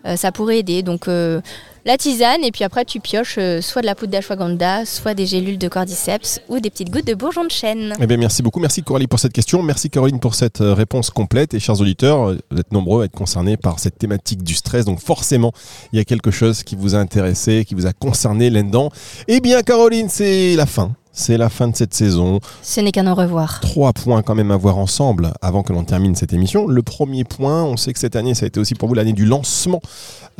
Euh, 0.06 0.16
ça 0.16 0.32
pourrait 0.32 0.58
aider. 0.58 0.82
Donc 0.82 1.06
euh, 1.06 1.42
la 1.84 1.98
tisane 1.98 2.42
et 2.42 2.50
puis 2.50 2.64
après 2.64 2.86
tu 2.86 2.98
pioches 2.98 3.38
soit 3.60 3.82
de 3.82 3.86
la 3.86 3.94
poudre 3.94 4.12
d'ashwagandha, 4.12 4.86
soit 4.86 5.12
des 5.12 5.26
gélules 5.26 5.58
de 5.58 5.68
cordyceps 5.68 6.40
ou 6.48 6.60
des 6.60 6.70
petites 6.70 6.90
gouttes 6.90 7.06
de 7.06 7.12
bourgeon 7.14 7.44
de 7.44 7.50
chêne. 7.50 7.92
Eh 8.00 8.06
bien, 8.06 8.16
merci 8.16 8.42
beaucoup. 8.42 8.58
Merci 8.58 8.82
Coralie 8.82 9.06
pour 9.06 9.18
cette 9.18 9.34
question. 9.34 9.62
Merci 9.62 9.90
Caroline 9.90 10.18
pour 10.18 10.34
cette 10.34 10.60
réponse 10.60 11.10
complète. 11.10 11.52
Et 11.52 11.60
chers 11.60 11.78
auditeurs, 11.78 12.34
vous 12.50 12.58
êtes 12.58 12.72
nombreux 12.72 13.02
à 13.02 13.04
être 13.04 13.12
concernés 13.12 13.58
par 13.58 13.78
cette 13.80 13.98
thématique 13.98 14.42
du 14.42 14.54
stress. 14.54 14.86
Donc 14.86 15.00
forcément, 15.00 15.52
il 15.92 15.98
y 15.98 16.00
a 16.00 16.04
quelque 16.04 16.30
chose 16.30 16.62
qui 16.62 16.74
vous 16.74 16.94
a 16.94 16.98
intéressé, 16.98 17.66
qui 17.66 17.74
vous 17.74 17.86
a 17.86 17.92
concerné 17.92 18.48
là-dedans. 18.48 18.90
Eh 19.28 19.40
bien, 19.40 19.60
Caroline, 19.62 20.08
c'est 20.08 20.56
la 20.56 20.64
fin. 20.64 20.92
C'est 21.16 21.38
la 21.38 21.48
fin 21.48 21.68
de 21.68 21.76
cette 21.76 21.94
saison. 21.94 22.40
Ce 22.60 22.80
n'est 22.80 22.90
qu'un 22.90 23.10
au 23.10 23.14
revoir. 23.14 23.60
Trois 23.60 23.92
points 23.92 24.22
quand 24.22 24.34
même 24.34 24.50
à 24.50 24.56
voir 24.56 24.78
ensemble 24.78 25.32
avant 25.40 25.62
que 25.62 25.72
l'on 25.72 25.84
termine 25.84 26.16
cette 26.16 26.32
émission. 26.32 26.66
Le 26.66 26.82
premier 26.82 27.22
point, 27.22 27.62
on 27.62 27.76
sait 27.76 27.92
que 27.92 28.00
cette 28.00 28.16
année, 28.16 28.34
ça 28.34 28.44
a 28.44 28.48
été 28.48 28.58
aussi 28.58 28.74
pour 28.74 28.88
vous 28.88 28.94
l'année 28.94 29.12
du 29.12 29.24
lancement 29.24 29.80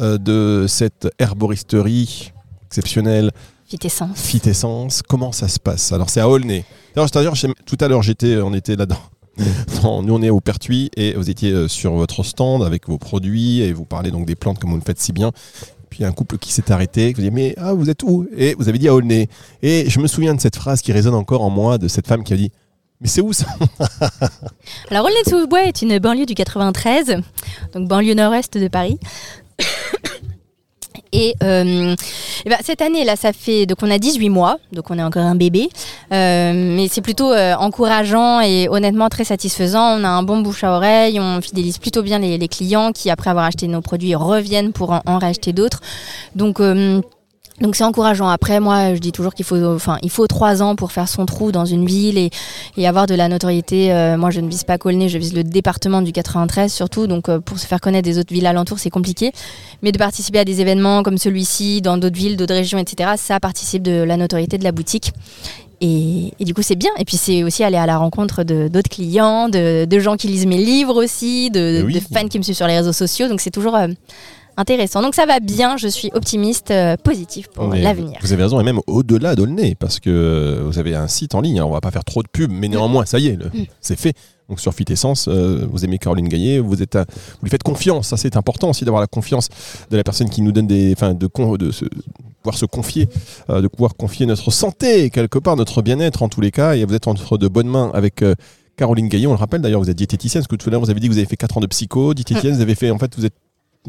euh, 0.01 0.19
de 0.19 0.67
cette 0.69 1.09
herboristerie 1.21 2.33
exceptionnelle, 2.67 3.31
Vitessence. 3.71 4.21
Fitessence. 4.21 5.03
Comment 5.03 5.33
ça 5.33 5.49
se 5.49 5.59
passe? 5.59 5.93
Alors 5.93 6.11
c'est 6.11 6.21
à 6.21 6.29
Aulnay. 6.29 6.65
D'ailleurs, 6.95 7.11
tout 7.11 7.79
à 7.81 7.89
l'heure, 7.89 8.03
j'étais, 8.03 8.37
on 8.37 8.53
était 8.53 8.77
là-dedans. 8.77 8.99
Non, 9.83 10.03
nous 10.03 10.15
on 10.15 10.23
est 10.23 10.31
au 10.31 10.41
Pertuis 10.41 10.91
et 10.97 11.15
vous 11.15 11.29
étiez 11.29 11.51
euh, 11.51 11.67
sur 11.67 11.93
votre 11.95 12.23
stand 12.23 12.63
avec 12.63 12.89
vos 12.89 12.99
produits 12.99 13.61
et 13.63 13.73
vous 13.73 13.85
parlez 13.85 14.13
donc 14.13 14.27
des 14.27 14.37
plantes 14.37 14.61
comme 14.61 14.71
vous 14.71 14.77
le 14.77 14.83
faites 14.83 15.01
si 15.01 15.13
bien. 15.13 15.33
Puis 15.95 16.03
a 16.03 16.09
un 16.09 16.13
couple 16.13 16.39
qui 16.39 16.53
s'est 16.53 16.73
arrêté, 16.73 17.13
qui 17.13 17.21
vous 17.21 17.29
dit 17.29 17.31
mais 17.31 17.55
ah 17.57 17.73
vous 17.73 17.89
êtes 17.89 18.03
où? 18.03 18.27
Et 18.37 18.57
vous 18.59 18.69
avez 18.69 18.79
dit 18.79 18.89
à 18.89 18.95
Aulnay. 18.95 19.29
Et 19.63 19.89
je 19.89 20.01
me 20.01 20.09
souviens 20.09 20.35
de 20.35 20.41
cette 20.41 20.57
phrase 20.57 20.83
qui 20.83 20.91
résonne 20.91 21.15
encore 21.15 21.43
en 21.43 21.51
moi 21.51 21.79
de 21.79 21.87
cette 21.87 22.09
femme 22.09 22.25
qui 22.25 22.33
a 22.33 22.37
dit 22.37 22.51
mais 23.01 23.07
c'est 23.07 23.21
où 23.21 23.33
ça? 23.33 23.47
Alors 24.91 25.07
Aulnay-sous-Bois 25.07 25.67
est 25.67 25.83
une 25.83 26.01
banlieue 26.01 26.27
du 26.27 26.35
93, 26.35 27.19
donc 27.75 27.87
banlieue 27.87 28.15
nord-est 28.15 28.59
de 28.59 28.67
Paris. 28.67 28.99
Et, 31.15 31.37
euh, 31.45 31.95
ben, 32.45 32.59
cette 32.63 32.83
année, 32.83 33.05
là, 33.05 33.15
ça 33.15 33.33
fait. 33.33 33.67
Donc, 33.67 33.79
on 33.83 33.91
a 33.91 33.99
18 33.99 34.31
mois, 34.31 34.59
donc 34.73 34.91
on 34.91 34.99
est 34.99 35.03
encore 35.03 35.23
un 35.23 35.37
bébé. 35.37 35.69
Euh, 36.13 36.53
mais 36.53 36.89
c'est 36.89 37.03
plutôt 37.03 37.33
euh, 37.33 37.55
encourageant 37.55 38.41
et 38.41 38.69
honnêtement 38.69 39.09
très 39.09 39.23
satisfaisant. 39.23 40.01
On 40.01 40.03
a 40.03 40.09
un 40.09 40.25
bon 40.25 40.41
bouche 40.41 40.65
à 40.65 40.73
oreille, 40.73 41.21
on 41.21 41.41
fidélise 41.41 41.79
plutôt 41.79 42.03
bien 42.03 42.19
les, 42.19 42.37
les 42.37 42.49
clients 42.49 42.91
qui, 42.91 43.11
après 43.11 43.31
avoir 43.31 43.45
acheté 43.45 43.69
nos 43.69 43.81
produits, 43.81 44.17
reviennent 44.17 44.73
pour 44.73 44.91
en, 44.91 45.03
en 45.07 45.19
racheter 45.21 45.53
d'autres. 45.53 45.81
Donc, 46.35 46.59
euh, 46.59 47.01
donc 47.61 47.77
c'est 47.77 47.85
encourageant. 47.85 48.29
Après, 48.29 48.59
moi, 48.59 48.95
je 48.95 48.99
dis 48.99 49.13
toujours 49.13 49.33
qu'il 49.33 49.45
faut, 49.45 49.63
enfin, 49.65 49.99
il 50.03 50.11
faut 50.11 50.27
trois 50.27 50.61
ans 50.61 50.75
pour 50.75 50.91
faire 50.91 51.09
son 51.09 51.25
trou 51.25 51.53
dans 51.53 51.65
une 51.65 51.87
ville 51.87 52.19
et, 52.19 52.31
et 52.77 52.89
avoir 52.89 53.07
de 53.07 53.15
la 53.15 53.29
notoriété. 53.29 53.93
Euh, 53.93 54.17
moi, 54.17 54.31
je 54.31 54.41
ne 54.41 54.49
vise 54.49 54.65
pas 54.65 54.77
Colnay, 54.77 55.09
je 55.09 55.19
vise 55.19 55.35
le 55.35 55.45
département 55.45 56.03
du 56.03 56.11
93 56.11 56.73
surtout. 56.73 57.07
Donc, 57.07 57.29
euh, 57.29 57.39
pour 57.39 57.61
se 57.61 57.67
faire 57.67 57.81
connaître 57.81 58.05
des 58.05 58.19
autres 58.19 58.35
villes 58.35 58.47
alentours, 58.47 58.81
c'est 58.81 58.91
compliqué. 58.91 59.31
Mais 59.83 59.93
de 59.93 59.99
participer 59.99 60.41
à 60.41 60.45
des 60.45 60.61
événements 60.61 61.05
comme 61.05 61.17
celui-ci, 61.17 61.81
dans 61.81 61.97
d'autres 61.97 62.17
villes, 62.17 62.37
d'autres 62.37 62.55
régions, 62.55 62.79
etc., 62.79 63.13
ça 63.17 63.39
participe 63.39 63.83
de 63.85 64.03
la 64.03 64.17
notoriété 64.17 64.59
de 64.59 64.65
la 64.65 64.73
boutique. 64.73 65.13
Et, 65.81 66.33
et 66.41 66.45
du 66.45 66.55
coup, 66.55 66.63
c'est 66.63 66.77
bien. 66.77 66.91
Et 66.99 67.05
puis, 67.05 67.17
c'est 67.17 67.45
aussi 67.45 67.63
aller 67.63 67.77
à 67.77 67.87
la 67.87 67.99
rencontre 67.99 68.43
de 68.43 68.67
d'autres 68.67 68.91
clients, 68.91 69.49
de, 69.49 69.85
de 69.85 69.99
gens 70.01 70.17
qui 70.17 70.27
lisent 70.27 70.47
mes 70.47 70.59
livres 70.59 71.03
aussi, 71.03 71.51
de, 71.51 71.85
oui. 71.87 71.95
de 71.95 72.01
fans 72.01 72.27
qui 72.27 72.39
me 72.39 72.43
suivent 72.43 72.57
sur 72.57 72.67
les 72.67 72.79
réseaux 72.79 72.93
sociaux. 72.93 73.29
Donc, 73.29 73.41
c'est 73.41 73.51
toujours 73.51 73.77
euh, 73.77 73.89
intéressant. 74.57 75.03
Donc, 75.03 75.15
ça 75.15 75.27
va 75.27 75.41
bien. 75.41 75.77
Je 75.77 75.89
suis 75.89 76.11
optimiste, 76.15 76.71
euh, 76.71 76.97
positif 76.97 77.49
pour 77.49 77.69
l'avenir. 77.69 78.19
Vous 78.23 78.33
avez 78.33 78.43
raison, 78.43 78.61
et 78.61 78.65
même 78.65 78.81
au-delà 78.87 79.35
d'Aulnay, 79.35 79.75
parce 79.79 80.01
que 80.01 80.63
vous 80.65 80.79
avez 80.79 80.95
un 80.95 81.09
site 81.09 81.35
en 81.35 81.41
ligne, 81.41 81.61
hein, 81.61 81.65
on 81.67 81.71
va 81.73 81.81
pas 81.81 81.91
faire 81.91 82.05
trop 82.05 82.23
de 82.23 82.29
pub, 82.29 82.51
mais 82.53 82.69
néanmoins, 82.69 83.05
ça 83.07 83.19
y 83.19 83.29
est, 83.29 83.37
Mm. 83.37 83.65
c'est 83.81 83.99
fait. 83.99 84.15
Donc 84.49 84.61
sur 84.61 84.75
Fit 84.75 84.85
Essence, 84.91 85.27
euh, 85.29 85.67
vous 85.71 85.85
aimez 85.87 85.99
Caroline 85.99 86.29
Gaillet, 86.29 86.59
vous, 86.59 86.83
êtes, 86.83 86.97
vous 86.97 87.45
lui 87.45 87.51
faites 87.51 87.63
confiance, 87.63 88.09
ça 88.09 88.19
c'est 88.19 88.37
important 88.37 88.69
aussi 88.71 88.85
d'avoir 88.85 89.01
la 89.01 89.07
confiance 89.07 89.49
de 89.91 89.97
la 89.97 90.05
personne 90.05 90.29
qui 90.29 90.43
nous 90.43 90.53
donne 90.53 90.67
des... 90.67 90.93
Enfin, 90.93 91.15
de, 91.15 91.27
con- 91.27 91.57
de 91.57 91.71
se, 91.71 91.87
pouvoir 92.43 92.59
se 92.59 92.67
confier, 92.67 93.09
euh, 93.49 93.63
de 93.63 93.69
pouvoir 93.69 93.95
confier 93.97 94.27
notre 94.27 94.51
santé, 94.51 95.09
quelque 95.09 95.39
part, 95.39 95.57
notre 95.57 95.81
bien-être 95.81 96.23
en 96.23 96.29
tous 96.29 96.43
les 96.43 96.51
cas, 96.51 96.75
et 96.77 96.85
vous 96.85 96.95
êtes 96.95 97.09
entre 97.09 97.39
de 97.39 97.49
bonnes 97.49 97.69
mains 97.69 97.91
avec... 97.95 98.21
euh, 98.23 98.35
Caroline 98.77 99.09
Gaillet, 99.09 99.29
on 99.29 99.33
le 99.33 99.39
rappelle 99.39 99.63
d'ailleurs, 99.63 99.81
vous 99.81 99.89
êtes 99.89 99.97
diététicienne, 99.97 100.43
parce 100.43 100.49
que 100.49 100.57
tout 100.57 100.69
à 100.69 100.73
l'heure 100.73 100.81
vous 100.81 100.91
avez 100.91 100.99
dit 100.99 101.07
que 101.07 101.13
vous 101.13 101.19
avez 101.19 101.29
fait 101.29 101.37
4 101.37 101.59
ans 101.59 101.61
de 101.61 101.67
psycho, 101.69 102.13
diététicienne, 102.13 102.55
vous 102.57 102.61
avez 102.61 102.75
fait, 102.75 102.91
en 102.91 102.99
fait, 102.99 103.15
vous 103.17 103.25
êtes... 103.25 103.33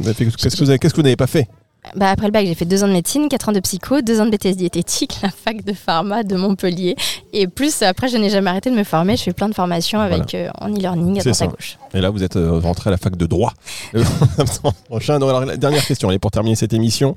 fait- 0.04 0.26
Qu'est-ce 0.26 0.56
que 0.56 0.64
vous 0.64 0.78
que 0.78 1.02
n'avez 1.02 1.16
pas 1.16 1.28
fait 1.28 1.48
Bah, 1.96 2.10
après 2.10 2.28
le 2.28 2.32
bac, 2.32 2.46
j'ai 2.46 2.56
fait 2.56 2.66
deux 2.66 2.84
ans 2.84 2.88
de 2.88 2.94
médecine, 2.94 3.30
quatre 3.30 3.50
ans 3.50 3.52
de 3.52 3.60
psycho, 3.60 4.02
deux 4.02 4.20
ans 4.20 4.26
de 4.26 4.32
BTS 4.32 4.56
diététique, 4.56 5.18
la 5.24 5.30
fac 5.30 5.64
de 5.64 5.74
pharma 5.74 6.24
de 6.24 6.36
Montpellier. 6.36 6.96
Et 7.34 7.48
plus, 7.48 7.82
après, 7.82 8.08
je 8.08 8.18
n'ai 8.18 8.30
jamais 8.30 8.50
arrêté 8.50 8.70
de 8.72 8.76
me 8.76 8.84
former. 8.84 9.18
Je 9.18 9.24
fais 9.24 9.34
plein 9.34 9.50
de 9.50 9.56
formations 9.56 10.00
avec 10.00 10.34
euh, 10.34 10.50
en 10.60 10.70
e-learning 10.70 11.20
à 11.20 11.24
droite 11.24 11.42
à 11.42 11.48
gauche. 11.48 11.78
Et 11.94 12.02
là, 12.02 12.10
vous 12.10 12.24
êtes 12.24 12.36
euh, 12.36 12.60
rentré 12.60 12.90
à 12.90 12.92
la 12.92 12.98
fac 12.98 13.16
de 13.16 13.26
droit. 13.26 13.54
Prochain. 14.90 15.20
Donc, 15.20 15.30
alors, 15.30 15.46
la 15.46 15.58
dernière 15.58 15.86
question, 15.86 16.12
et 16.12 16.20
pour 16.20 16.32
terminer 16.32 16.56
cette 16.56 16.74
émission. 16.74 17.16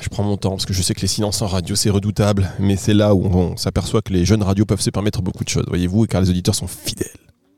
Je 0.00 0.08
prends 0.08 0.22
mon 0.22 0.36
temps 0.36 0.50
parce 0.50 0.66
que 0.66 0.72
je 0.72 0.82
sais 0.82 0.94
que 0.94 1.00
les 1.00 1.06
silences 1.06 1.42
en 1.42 1.46
radio 1.46 1.74
c'est 1.74 1.90
redoutable, 1.90 2.50
mais 2.58 2.76
c'est 2.76 2.94
là 2.94 3.14
où 3.14 3.24
on, 3.24 3.56
s'aperçoit 3.56 4.02
que 4.02 4.12
les 4.12 4.24
jeunes 4.24 4.42
radios 4.42 4.66
peuvent 4.66 4.80
se 4.80 4.90
permettre 4.90 5.22
beaucoup 5.22 5.44
de 5.44 5.48
choses, 5.48 5.64
voyez-vous, 5.68 6.06
car 6.06 6.20
les 6.20 6.30
auditeurs 6.30 6.54
sont 6.54 6.66
fidèles. 6.66 7.08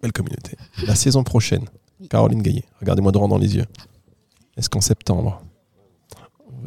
Belle 0.03 0.13
communauté. 0.13 0.57
La 0.87 0.95
saison 0.95 1.23
prochaine, 1.25 1.65
Caroline 2.09 2.43
Gaillet, 2.43 2.65
regardez-moi 2.81 3.13
droit 3.13 3.29
dans 3.29 3.39
les 3.39 3.57
yeux. 3.57 3.67
Est-ce 4.57 4.69
qu'en 4.69 4.81
septembre 4.81 5.43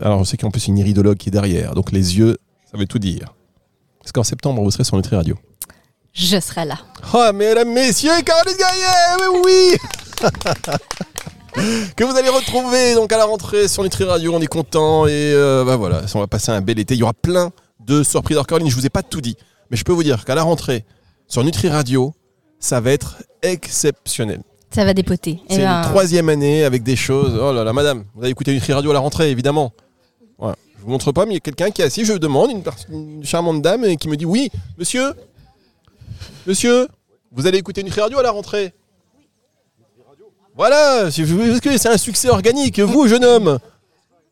Alors 0.01 0.23
je 0.23 0.29
sais 0.29 0.37
qu'en 0.37 0.51
plus 0.51 0.67
une 0.67 0.77
iridologue 0.77 1.17
qui 1.17 1.29
est 1.29 1.31
derrière, 1.31 1.75
donc 1.75 1.91
les 1.91 2.17
yeux, 2.17 2.37
ça 2.69 2.77
veut 2.77 2.87
tout 2.87 2.99
dire. 2.99 3.33
Est-ce 4.03 4.13
qu'en 4.13 4.23
septembre 4.23 4.63
vous 4.63 4.71
serez 4.71 4.83
sur 4.83 4.97
Nutri 4.97 5.15
Radio? 5.15 5.37
Je 6.13 6.39
serai 6.39 6.65
là. 6.65 6.77
Oh, 7.13 7.29
mesdames, 7.33 7.73
messieurs, 7.73 8.21
Caroline 8.25 8.57
Gaillet, 8.57 9.41
oui 9.43 9.77
Que 11.95 12.03
vous 12.03 12.15
allez 12.15 12.29
retrouver 12.29 12.95
donc 12.95 13.11
à 13.11 13.17
la 13.17 13.25
rentrée 13.25 13.67
sur 13.67 13.83
Nutri 13.83 14.03
Radio, 14.03 14.33
on 14.33 14.41
est 14.41 14.47
content 14.47 15.07
et 15.07 15.11
euh, 15.11 15.63
bah 15.65 15.75
voilà, 15.75 16.01
on 16.13 16.19
va 16.19 16.27
passer 16.27 16.51
un 16.51 16.61
bel 16.61 16.79
été. 16.79 16.95
Il 16.95 16.99
y 16.99 17.03
aura 17.03 17.13
plein 17.13 17.51
de 17.79 18.03
surprises. 18.03 18.37
Alors 18.37 18.47
Caroline, 18.47 18.69
je 18.69 18.75
vous 18.75 18.85
ai 18.85 18.89
pas 18.89 19.03
tout 19.03 19.21
dit, 19.21 19.37
mais 19.69 19.77
je 19.77 19.83
peux 19.83 19.93
vous 19.93 20.03
dire 20.03 20.25
qu'à 20.25 20.35
la 20.35 20.43
rentrée 20.43 20.85
sur 21.27 21.43
Nutri 21.43 21.69
Radio, 21.69 22.13
ça 22.59 22.79
va 22.81 22.91
être 22.91 23.23
exceptionnel. 23.41 24.41
Ça 24.75 24.83
va 24.83 24.93
dépoter. 24.93 25.39
Eh 25.47 25.53
C'est 25.53 25.61
ben, 25.61 25.77
une 25.77 25.83
troisième 25.83 26.27
année 26.27 26.65
avec 26.65 26.83
des 26.83 26.97
choses. 26.97 27.39
Oh 27.41 27.53
là 27.53 27.63
là, 27.63 27.71
madame, 27.71 28.03
vous 28.13 28.23
avez 28.23 28.31
écouté 28.31 28.51
Nutri 28.51 28.73
Radio 28.73 28.91
à 28.91 28.93
la 28.93 28.99
rentrée, 28.99 29.31
évidemment. 29.31 29.71
Voilà. 30.37 30.57
Je 30.77 30.83
vous 30.83 30.89
montre 30.89 31.13
pas, 31.13 31.25
mais 31.25 31.31
il 31.31 31.35
y 31.35 31.37
a 31.37 31.39
quelqu'un 31.39 31.71
qui 31.71 31.81
est 31.81 31.85
assis. 31.85 32.03
Je 32.03 32.11
demande, 32.11 32.51
une, 32.51 32.61
une 32.89 33.23
charmante 33.23 33.61
dame, 33.61 33.85
et 33.85 33.95
qui 33.95 34.09
me 34.09 34.17
dit 34.17 34.25
Oui, 34.25 34.49
monsieur, 34.77 35.13
monsieur, 36.45 36.89
vous 37.31 37.47
allez 37.47 37.57
écouter 37.57 37.83
Nutri 37.83 38.01
Radio 38.01 38.19
à 38.19 38.23
la 38.23 38.31
rentrée 38.31 38.73
Voilà, 40.57 41.09
c'est 41.09 41.87
un 41.87 41.97
succès 41.97 42.27
organique. 42.27 42.81
Vous, 42.81 43.07
jeune 43.07 43.23
homme, 43.23 43.59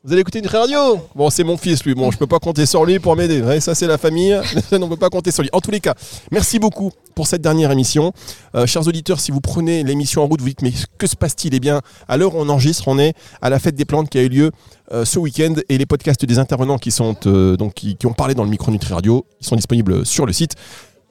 vous 0.06 0.12
allez 0.12 0.20
écouter 0.20 0.42
Nutri 0.42 0.58
Radio 0.58 1.00
Bon, 1.16 1.30
c'est 1.30 1.46
mon 1.46 1.56
fils, 1.56 1.86
lui. 1.86 1.96
Bon, 1.96 2.12
je 2.12 2.18
peux 2.18 2.28
pas 2.28 2.40
compter 2.40 2.66
sur 2.66 2.84
lui 2.84 3.00
pour 3.00 3.16
m'aider. 3.16 3.62
Ça, 3.62 3.74
c'est 3.74 3.88
la 3.88 3.98
famille. 3.98 4.38
on 4.74 4.80
ne 4.80 4.88
peut 4.88 4.98
pas 4.98 5.10
compter 5.10 5.32
sur 5.32 5.44
lui. 5.44 5.50
En 5.54 5.62
tous 5.62 5.72
les 5.72 5.80
cas, 5.80 5.94
merci 6.30 6.60
beaucoup 6.60 6.92
pour 7.16 7.26
cette 7.26 7.42
dernière 7.42 7.72
émission. 7.72 8.12
Euh, 8.54 8.66
chers 8.66 8.86
auditeurs, 8.86 9.22
si 9.22 9.32
vous 9.32 9.40
prenez 9.40 9.82
l'émission 9.84 10.22
en 10.22 10.28
route, 10.28 10.42
vous 10.42 10.50
dites 10.50 10.62
mais 10.62 10.74
que 10.98 11.08
se 11.08 11.16
passe-t-il? 11.16 11.54
Eh 11.54 11.62
bien, 11.62 11.80
à 12.10 12.18
l'heure 12.18 12.36
où 12.36 12.40
on 12.40 12.50
enregistre, 12.50 12.90
on 12.90 13.00
est 13.00 13.14
à 13.42 13.50
la 13.50 13.60
fête 13.60 13.76
des 13.76 13.86
plantes 13.86 14.10
qui 14.10 14.18
a 14.18 14.24
eu 14.24 14.28
lieu 14.28 14.52
euh, 14.92 15.06
ce 15.06 15.20
week-end 15.20 15.54
et 15.70 15.78
les 15.78 15.86
podcasts 15.86 16.26
des 16.26 16.38
intervenants 16.38 16.80
qui 16.80 16.92
sont 16.92 17.16
euh, 17.26 17.56
donc 17.56 17.74
qui, 17.74 17.96
qui 17.96 18.06
ont 18.06 18.14
parlé 18.14 18.36
dans 18.36 18.44
le 18.44 18.50
micro 18.50 18.72
Nutri 18.72 18.94
Radio, 18.94 19.26
ils 19.40 19.48
sont 19.48 19.56
disponibles 19.56 20.06
sur 20.06 20.26
le 20.26 20.34
site, 20.34 20.56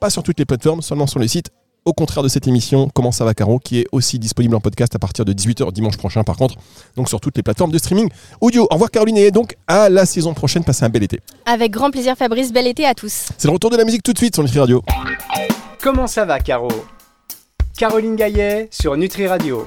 pas 0.01 0.11
sur 0.11 0.23
toutes 0.23 0.39
les 0.39 0.45
plateformes, 0.45 0.83
seulement 0.83 1.07
sur 1.07 1.19
le 1.19 1.29
site. 1.29 1.49
Au 1.85 1.93
contraire 1.93 2.23
de 2.23 2.29
cette 2.29 2.47
émission, 2.47 2.89
Comment 2.95 3.11
ça 3.11 3.25
va 3.25 3.35
Caro, 3.35 3.59
qui 3.59 3.81
est 3.81 3.87
aussi 3.91 4.21
disponible 4.21 4.55
en 4.55 4.61
podcast 4.61 4.95
à 4.95 5.01
partir 5.01 5.25
de 5.25 5.33
18h 5.33 5.73
dimanche 5.73 5.97
prochain 5.97 6.23
par 6.23 6.37
contre, 6.37 6.55
donc 6.95 7.09
sur 7.09 7.21
toutes 7.21 7.37
les 7.37 7.43
plateformes 7.43 7.73
de 7.73 7.79
streaming 7.79 8.09
audio. 8.41 8.69
Au 8.71 8.75
revoir 8.75 8.91
Caroline 8.91 9.17
et 9.17 9.33
donc 9.33 9.57
à 9.67 9.89
la 9.89 10.07
saison 10.07 10.33
prochaine, 10.33 10.63
passez 10.63 10.85
un 10.85 10.91
bel 10.91 11.03
été. 11.03 11.21
Avec 11.45 11.73
grand 11.73 11.91
plaisir, 11.91 12.17
Fabrice. 12.17 12.53
Bel 12.53 12.69
été 12.69 12.87
à 12.87 12.95
tous. 12.95 13.31
C'est 13.37 13.49
le 13.49 13.55
retour 13.55 13.71
de 13.71 13.77
la 13.77 13.85
musique 13.85 14.05
tout 14.05 14.13
de 14.13 14.19
suite 14.19 14.35
sur 14.35 14.45
Nutri 14.45 14.61
Radio. 14.61 14.81
Comment 15.81 16.07
ça 16.07 16.25
va, 16.25 16.39
Caro? 16.39 16.69
Caroline 17.77 18.15
Gaillet 18.15 18.69
sur 18.71 18.97
Nutri 18.97 19.27
Radio. 19.27 19.61